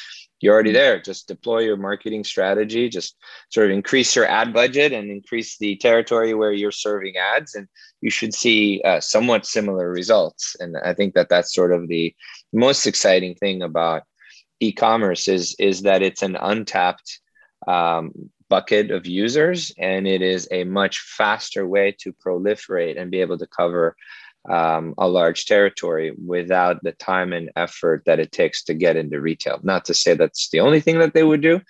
You're 0.41 0.55
already 0.55 0.71
there. 0.71 1.03
Just 1.03 1.27
deploy 1.27 1.61
your 1.61 1.77
marketing 1.77 2.23
strategy, 2.23 2.89
just 2.89 3.17
sort 3.51 3.67
of 3.67 3.73
increase 3.73 4.15
your 4.15 4.27
ad 4.29 4.53
budget 4.53 4.93
and 4.93 5.11
increase 5.11 5.59
the 5.59 5.75
territory 5.79 6.35
where 6.35 6.53
you're 6.53 6.71
serving 6.71 7.15
ads. 7.17 7.57
And 7.57 7.67
you 8.01 8.11
should 8.11 8.33
see 8.33 8.81
uh, 8.85 9.01
somewhat 9.01 9.45
similar 9.45 9.91
results. 9.91 10.55
And 10.61 10.77
I 10.85 10.95
think 10.95 11.15
that 11.15 11.31
that's 11.31 11.53
sort 11.53 11.73
of 11.73 11.89
the 11.89 12.15
most 12.53 12.87
exciting 12.87 13.35
thing 13.35 13.63
about 13.63 14.05
e-commerce 14.61 15.29
is 15.29 15.55
is 15.59 15.83
that 15.83 16.03
it's 16.03 16.23
an 16.23 16.37
untapped 16.37 17.21
um, 17.67 18.13
bucket 18.49 18.91
of 18.91 19.07
users 19.07 19.73
and 19.79 20.07
it 20.07 20.23
is 20.23 20.49
a 20.51 20.65
much 20.65 21.01
faster 21.01 21.67
way 21.67 21.95
to 21.99 22.13
proliferate 22.13 23.01
and 23.01 23.11
be 23.11 23.21
able 23.21 23.39
to 23.39 23.47
cover 23.47 23.97
um, 24.49 24.95
a 24.99 25.09
large 25.09 25.47
territory 25.47 26.13
without 26.25 26.81
the 26.85 26.93
time 26.93 27.33
and 27.33 27.51
effort 27.57 28.05
that 28.07 28.21
it 28.21 28.31
takes 28.31 28.63
to 28.63 28.75
get 28.75 28.97
into 28.97 29.21
retail 29.21 29.59
not 29.63 29.85
to 29.85 29.95
say 29.95 30.15
that's 30.15 30.49
the 30.51 30.61
only 30.61 30.81
thing 30.81 30.99
that 31.01 31.15
they 31.15 31.25
would 31.25 31.41
do 31.41 31.61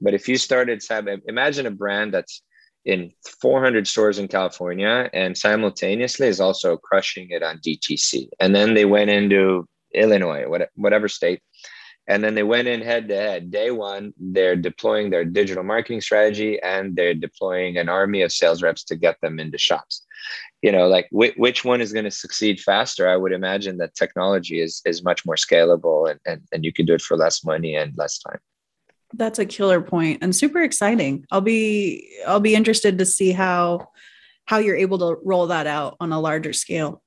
but 0.00 0.14
if 0.14 0.28
you 0.28 0.36
started 0.36 0.82
imagine 1.26 1.66
a 1.66 1.70
brand 1.70 2.12
that's 2.12 2.42
in 2.86 3.12
400 3.42 3.86
stores 3.86 4.18
in 4.18 4.28
California 4.28 5.10
and 5.12 5.36
simultaneously 5.36 6.28
is 6.28 6.40
also 6.40 6.76
crushing 6.76 7.28
it 7.30 7.42
on 7.42 7.58
DTC. 7.58 8.28
And 8.38 8.54
then 8.54 8.74
they 8.74 8.84
went 8.84 9.10
into 9.10 9.68
Illinois, 9.92 10.44
whatever 10.76 11.08
state, 11.08 11.42
and 12.08 12.22
then 12.22 12.34
they 12.34 12.42
went 12.42 12.68
in 12.68 12.80
head 12.80 13.08
to 13.08 13.16
head. 13.16 13.50
Day 13.50 13.70
one, 13.70 14.12
they're 14.18 14.56
deploying 14.56 15.10
their 15.10 15.24
digital 15.24 15.64
marketing 15.64 16.00
strategy 16.00 16.60
and 16.62 16.94
they're 16.94 17.14
deploying 17.14 17.76
an 17.76 17.88
army 17.88 18.22
of 18.22 18.32
sales 18.32 18.62
reps 18.62 18.84
to 18.84 18.96
get 18.96 19.20
them 19.20 19.40
into 19.40 19.58
shops. 19.58 20.06
You 20.62 20.72
know, 20.72 20.86
like 20.86 21.08
wh- 21.10 21.36
which 21.36 21.64
one 21.64 21.80
is 21.80 21.92
going 21.92 22.04
to 22.04 22.10
succeed 22.10 22.60
faster? 22.60 23.08
I 23.08 23.16
would 23.16 23.32
imagine 23.32 23.78
that 23.78 23.94
technology 23.94 24.60
is 24.60 24.80
is 24.84 25.02
much 25.02 25.26
more 25.26 25.36
scalable 25.36 26.10
and, 26.10 26.20
and, 26.26 26.42
and 26.52 26.64
you 26.64 26.72
can 26.72 26.86
do 26.86 26.94
it 26.94 27.02
for 27.02 27.16
less 27.16 27.44
money 27.44 27.74
and 27.74 27.92
less 27.96 28.18
time. 28.18 28.38
That's 29.12 29.38
a 29.38 29.46
killer 29.46 29.80
point 29.80 30.18
and 30.22 30.34
super 30.34 30.62
exciting. 30.62 31.24
I'll 31.30 31.40
be 31.40 32.08
I'll 32.26 32.40
be 32.40 32.54
interested 32.54 32.98
to 32.98 33.06
see 33.06 33.32
how 33.32 33.88
how 34.46 34.58
you're 34.58 34.76
able 34.76 34.98
to 34.98 35.16
roll 35.24 35.48
that 35.48 35.66
out 35.66 35.96
on 35.98 36.12
a 36.12 36.20
larger 36.20 36.52
scale 36.52 37.02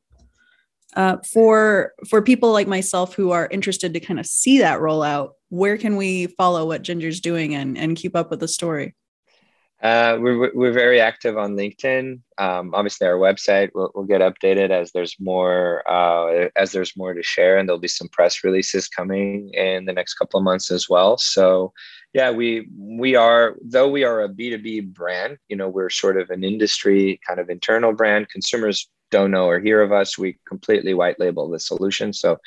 uh, 0.96 1.18
for 1.32 1.94
for 2.08 2.22
people 2.22 2.52
like 2.52 2.68
myself 2.68 3.14
who 3.14 3.32
are 3.32 3.48
interested 3.52 3.94
to 3.94 4.00
kind 4.00 4.20
of 4.20 4.26
see 4.26 4.60
that 4.60 4.80
rollout 4.80 5.32
where 5.50 5.78
can 5.78 5.96
we 5.96 6.28
follow 6.28 6.68
what 6.68 6.84
ginger's 6.84 7.20
doing 7.20 7.56
and, 7.56 7.78
and 7.78 7.98
keep 7.98 8.16
up 8.16 8.30
with 8.30 8.40
the 8.40 8.48
story? 8.48 8.96
Uh, 9.82 10.18
we're, 10.20 10.54
we're 10.54 10.74
very 10.74 11.00
active 11.00 11.38
on 11.38 11.56
linkedin. 11.56 12.20
Um, 12.38 12.76
obviously 12.76 13.08
our 13.08 13.16
website 13.16 13.70
will, 13.74 13.92
will 13.96 14.04
get 14.04 14.20
updated 14.20 14.72
as 14.72 14.92
there's 14.92 15.16
more 15.20 15.90
uh, 15.90 16.50
as 16.58 16.72
there's 16.74 16.98
more 16.98 17.14
to 17.14 17.24
share 17.24 17.58
and 17.58 17.68
there'll 17.68 17.80
be 17.80 17.88
some 17.88 18.10
press 18.10 18.44
releases 18.44 18.90
coming 18.90 19.50
in 19.54 19.86
the 19.86 19.94
next 19.94 20.16
couple 20.16 20.38
of 20.38 20.44
months 20.44 20.70
as 20.70 20.90
well. 20.90 21.18
So 21.18 21.74
yeah 22.14 22.32
we 22.32 22.68
we 22.78 23.16
are 23.16 23.56
though 23.62 23.88
we 23.88 24.04
are 24.04 24.24
a 24.24 24.30
b2b 24.30 24.94
brand 24.94 25.38
you 25.48 25.56
know 25.56 25.70
we're 25.70 25.90
sort 25.90 26.20
of 26.20 26.30
an 26.32 26.44
industry 26.44 27.20
kind 27.28 27.40
of 27.40 27.50
internal 27.50 27.94
brand 27.94 28.28
consumers 28.30 28.90
don't 29.12 29.32
know 29.32 29.46
or 29.46 29.60
hear 29.60 29.82
of 29.82 29.92
us, 29.92 30.18
we 30.18 30.38
completely 30.48 30.94
white 30.94 31.20
label 31.20 31.50
the 31.50 31.60
solution. 31.60 32.14
So 32.14 32.38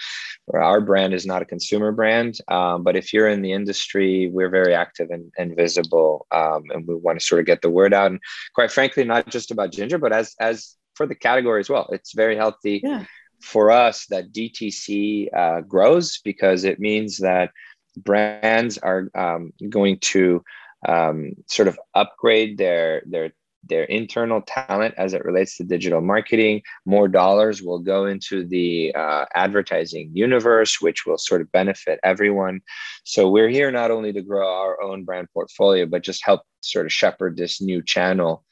our 0.53 0.81
brand 0.81 1.14
is 1.14 1.27
not 1.27 1.42
a 1.42 1.46
consumer 1.46 1.92
brand, 1.92 2.38
um, 2.48 2.83
but 2.83 2.96
if 2.96 3.12
you're 3.12 3.29
in 3.29 3.42
the 3.42 3.53
industry, 3.53 4.29
we're 4.29 4.51
very 4.51 4.75
active 4.75 5.11
and, 5.11 5.33
and 5.38 5.57
visible, 5.57 6.27
um, 6.31 6.64
and 6.70 6.87
we 6.87 6.94
want 6.94 7.18
to 7.18 7.25
sort 7.25 7.40
of 7.40 7.46
get 7.46 7.62
the 7.62 7.70
word 7.70 7.94
out. 7.94 8.11
And 8.11 8.20
quite 8.55 8.70
frankly, 8.70 9.05
not 9.05 9.29
just 9.29 9.51
about 9.51 9.72
ginger, 9.72 9.98
but 9.98 10.12
as 10.12 10.35
as 10.40 10.77
for 10.94 11.07
the 11.07 11.14
category 11.14 11.61
as 11.61 11.70
well, 11.70 11.88
it's 11.90 12.12
very 12.12 12.37
healthy 12.37 12.81
yeah. 12.83 13.05
for 13.42 13.70
us 13.70 14.07
that 14.07 14.33
DTC 14.33 15.29
uh, 15.35 15.61
grows 15.62 16.18
because 16.22 16.64
it 16.64 16.79
means 16.79 17.18
that 17.18 17.51
brands 17.96 18.79
are 18.79 19.09
um, 19.14 19.53
going 19.68 19.98
to 19.98 20.42
um, 20.88 21.33
sort 21.46 21.68
of 21.68 21.79
upgrade 21.94 22.59
their 22.59 23.03
their 23.07 23.33
their 23.64 23.85
internal 23.85 24.42
talent 24.42 24.94
as 24.96 25.14
it 25.14 25.25
relates 25.25 25.57
to 25.57 25.64
digital 25.64 26.01
marketing. 26.01 26.62
More 26.85 27.09
dollars 27.09 27.62
will 27.62 27.79
go 27.79 28.07
into 28.07 28.46
the 28.46 28.94
uh, 28.94 29.27
advertising 29.35 30.11
universe, 30.12 30.81
which 30.81 31.07
will 31.07 31.18
sort 31.18 31.40
of 31.40 31.53
benefit 31.53 32.01
everyone. 32.03 32.61
So 33.05 33.29
we're 33.29 33.48
here 33.48 33.70
not 33.70 33.90
only 33.90 34.12
to 34.12 34.22
grow 34.22 34.46
our 34.46 34.83
own 34.83 35.05
brand 35.05 35.29
portfolio, 35.33 35.87
but 35.87 36.03
just 36.03 36.25
help 36.25 36.42
sort 36.61 36.87
of 36.87 36.92
shepherd 36.92 37.37
this 37.37 37.61
new 37.61 37.83
channel 37.83 38.44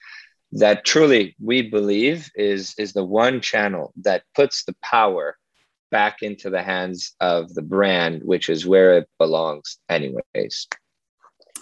that 0.53 0.85
truly 0.85 1.37
we 1.41 1.63
believe 1.63 2.29
is 2.35 2.75
is 2.77 2.93
the 2.93 3.05
one 3.05 3.41
channel 3.41 3.93
that 4.03 4.25
puts 4.35 4.65
the 4.65 4.75
power 4.83 5.37
back 5.91 6.23
into 6.23 6.51
the 6.51 6.63
hands 6.63 7.15
of 7.21 7.53
the 7.55 7.63
brand 7.63 8.23
which 8.25 8.49
is 8.49 8.67
where 8.67 8.99
it 8.99 9.09
belongs 9.19 9.79
anyways 9.89 10.67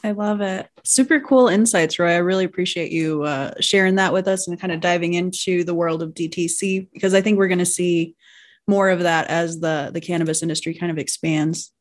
I 0.05 0.13
love 0.13 0.41
it. 0.41 0.69
Super 0.85 1.21
cool 1.21 1.49
insights, 1.49 1.99
Roy. 1.99 2.13
I 2.13 2.19
really 2.19 2.45
appreciate 2.45 2.93
you 2.93 3.25
uh, 3.25 3.53
sharing 3.61 3.97
that 3.97 4.13
with 4.13 4.29
us 4.29 4.47
and 4.47 4.61
kind 4.61 4.73
of 4.73 4.81
diving 4.81 5.15
into 5.15 5.65
the 5.65 5.75
world 5.75 6.03
of 6.03 6.15
DTC 6.15 6.89
because 6.93 7.15
I 7.15 7.21
think 7.21 7.39
we're 7.39 7.49
going 7.49 7.59
to 7.59 7.67
see 7.67 8.15
more 8.67 8.91
of 8.91 9.01
that 9.01 9.29
as 9.29 9.61
the 9.61 9.91
the 9.93 10.01
cannabis 10.01 10.43
industry 10.43 10.75
kind 10.75 10.93
of 10.93 10.99
expands. 10.99 11.73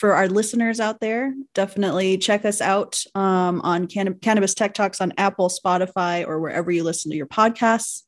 For 0.00 0.12
our 0.12 0.28
listeners 0.28 0.78
out 0.78 1.00
there, 1.00 1.32
definitely 1.54 2.18
check 2.18 2.44
us 2.44 2.60
out 2.60 3.02
um, 3.14 3.62
on 3.62 3.86
Can- 3.86 4.18
Cannabis 4.20 4.52
Tech 4.52 4.74
Talks 4.74 5.00
on 5.00 5.14
Apple, 5.16 5.48
Spotify, 5.48 6.26
or 6.26 6.38
wherever 6.38 6.70
you 6.70 6.84
listen 6.84 7.10
to 7.10 7.16
your 7.16 7.26
podcasts. 7.26 8.02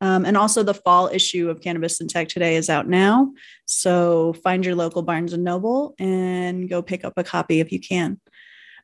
Um, 0.00 0.24
and 0.24 0.36
also, 0.36 0.62
the 0.62 0.74
fall 0.74 1.08
issue 1.08 1.50
of 1.50 1.60
Cannabis 1.60 2.00
and 2.00 2.08
Tech 2.08 2.28
Today 2.28 2.54
is 2.54 2.70
out 2.70 2.88
now. 2.88 3.32
So 3.66 4.34
find 4.44 4.64
your 4.64 4.76
local 4.76 5.02
Barnes 5.02 5.32
and 5.32 5.42
Noble 5.42 5.94
and 5.98 6.68
go 6.68 6.82
pick 6.82 7.04
up 7.04 7.14
a 7.16 7.24
copy 7.24 7.58
if 7.58 7.72
you 7.72 7.80
can. 7.80 8.20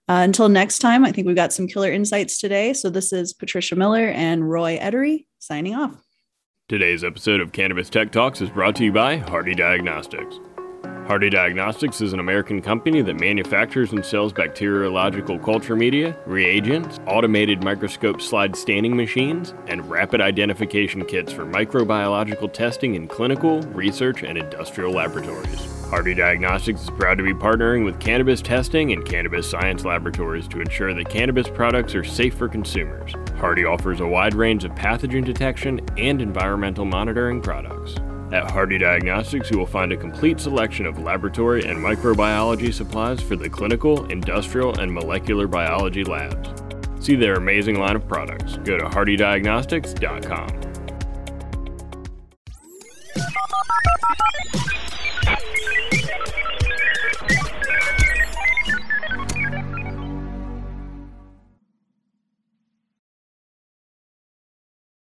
Uh, 0.08 0.22
until 0.22 0.48
next 0.48 0.78
time, 0.78 1.04
I 1.04 1.12
think 1.12 1.26
we've 1.26 1.36
got 1.36 1.52
some 1.52 1.66
killer 1.66 1.92
insights 1.92 2.40
today. 2.40 2.72
So 2.72 2.88
this 2.88 3.12
is 3.12 3.34
Patricia 3.34 3.76
Miller 3.76 4.08
and 4.08 4.48
Roy 4.48 4.78
Edery 4.78 5.26
signing 5.38 5.74
off. 5.74 6.02
Today's 6.68 7.04
episode 7.04 7.40
of 7.40 7.52
Cannabis 7.52 7.90
Tech 7.90 8.10
Talks 8.10 8.40
is 8.40 8.50
brought 8.50 8.76
to 8.76 8.84
you 8.84 8.92
by 8.92 9.16
Hardy 9.16 9.54
Diagnostics. 9.54 10.40
Hardy 11.06 11.30
Diagnostics 11.30 12.02
is 12.02 12.12
an 12.12 12.20
American 12.20 12.60
company 12.60 13.00
that 13.00 13.18
manufactures 13.18 13.92
and 13.92 14.04
sells 14.04 14.32
bacteriological 14.32 15.38
culture 15.38 15.74
media, 15.74 16.14
reagents, 16.26 17.00
automated 17.06 17.64
microscope 17.64 18.20
slide 18.20 18.54
staining 18.54 18.94
machines, 18.94 19.54
and 19.68 19.88
rapid 19.88 20.20
identification 20.20 21.06
kits 21.06 21.32
for 21.32 21.46
microbiological 21.46 22.52
testing 22.52 22.94
in 22.94 23.08
clinical, 23.08 23.62
research, 23.62 24.22
and 24.22 24.36
industrial 24.36 24.92
laboratories. 24.92 25.77
Hardy 25.88 26.14
Diagnostics 26.14 26.82
is 26.82 26.90
proud 26.90 27.16
to 27.16 27.24
be 27.24 27.32
partnering 27.32 27.82
with 27.82 27.98
cannabis 27.98 28.42
testing 28.42 28.92
and 28.92 29.06
cannabis 29.06 29.48
science 29.48 29.86
laboratories 29.86 30.46
to 30.48 30.60
ensure 30.60 30.92
that 30.92 31.08
cannabis 31.08 31.48
products 31.48 31.94
are 31.94 32.04
safe 32.04 32.34
for 32.34 32.46
consumers. 32.46 33.14
Hardy 33.38 33.64
offers 33.64 34.00
a 34.00 34.06
wide 34.06 34.34
range 34.34 34.64
of 34.64 34.72
pathogen 34.72 35.24
detection 35.24 35.80
and 35.96 36.20
environmental 36.20 36.84
monitoring 36.84 37.40
products. 37.40 37.94
At 38.32 38.50
Hardy 38.50 38.76
Diagnostics, 38.76 39.50
you 39.50 39.56
will 39.56 39.64
find 39.64 39.90
a 39.90 39.96
complete 39.96 40.38
selection 40.38 40.84
of 40.84 40.98
laboratory 40.98 41.64
and 41.64 41.78
microbiology 41.78 42.74
supplies 42.74 43.22
for 43.22 43.36
the 43.36 43.48
clinical, 43.48 44.04
industrial, 44.10 44.78
and 44.78 44.92
molecular 44.92 45.46
biology 45.46 46.04
labs. 46.04 46.50
See 47.00 47.16
their 47.16 47.36
amazing 47.36 47.78
line 47.78 47.96
of 47.96 48.06
products. 48.06 48.58
Go 48.58 48.76
to 48.76 48.84
hardydiagnostics.com. 48.84 50.68